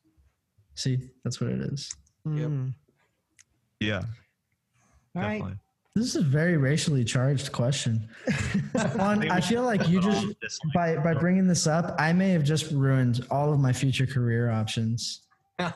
[0.76, 1.92] See, that's what it is.
[2.26, 2.50] Yep.
[2.50, 2.74] Mm.
[3.80, 4.04] Yeah.
[5.16, 5.44] All right.
[5.96, 6.02] Definitely.
[6.02, 8.08] This is a very racially charged question.
[8.96, 10.28] One, I feel like you just
[10.74, 14.50] by by bringing this up, I may have just ruined all of my future career
[14.50, 15.22] options.
[15.60, 15.74] I'm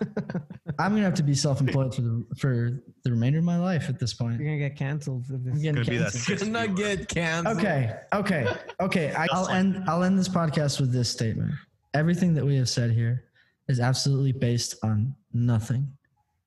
[0.78, 4.14] gonna have to be self-employed for the for the remainder of my life at this
[4.14, 4.40] point.
[4.42, 5.62] You're gonna get canceled for I'm this.
[5.62, 6.54] getting Gonna be that canceled.
[6.54, 7.58] Gonna get canceled.
[7.58, 8.48] Okay, okay,
[8.82, 9.14] okay.
[9.32, 9.84] I'll end.
[9.88, 11.52] I'll end this podcast with this statement.
[11.94, 13.24] Everything that we have said here
[13.70, 15.88] is absolutely based on nothing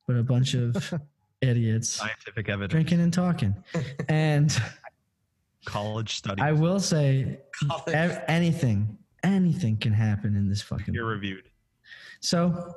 [0.06, 0.92] but a bunch of
[1.42, 2.70] idiots Scientific evidence.
[2.72, 3.54] drinking and talking.
[4.08, 4.56] And
[5.64, 6.42] College study.
[6.42, 7.38] I will say,
[7.68, 7.94] College.
[7.94, 10.92] ev- anything, anything can happen in this fucking.
[10.94, 11.44] Peer reviewed.
[12.20, 12.76] So,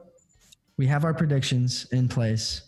[0.78, 2.62] we have our predictions in place.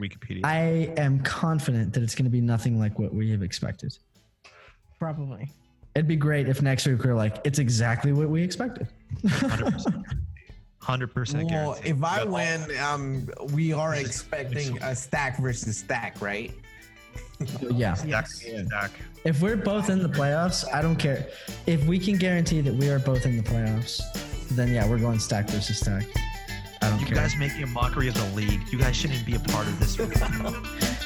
[0.00, 0.42] Wikipedia.
[0.44, 3.96] I am confident that it's going to be nothing like what we have expected.
[5.00, 5.50] Probably.
[5.94, 8.86] It'd be great if next week we're like, it's exactly what we expected.
[10.86, 11.08] 100%.
[11.08, 16.52] 100% Well, if I Got win, um, we are expecting a stack versus stack, right?
[17.70, 17.94] yeah.
[17.94, 18.42] Stack, Yes.
[18.66, 18.90] stack.
[19.24, 21.26] If we're both in the playoffs, I don't care.
[21.66, 24.00] If we can guarantee that we are both in the playoffs,
[24.50, 26.04] then yeah, we're going stack versus stack.
[26.82, 27.16] I don't You care.
[27.16, 28.60] guys making a mockery of the league.
[28.70, 29.96] You guys shouldn't be a part of this.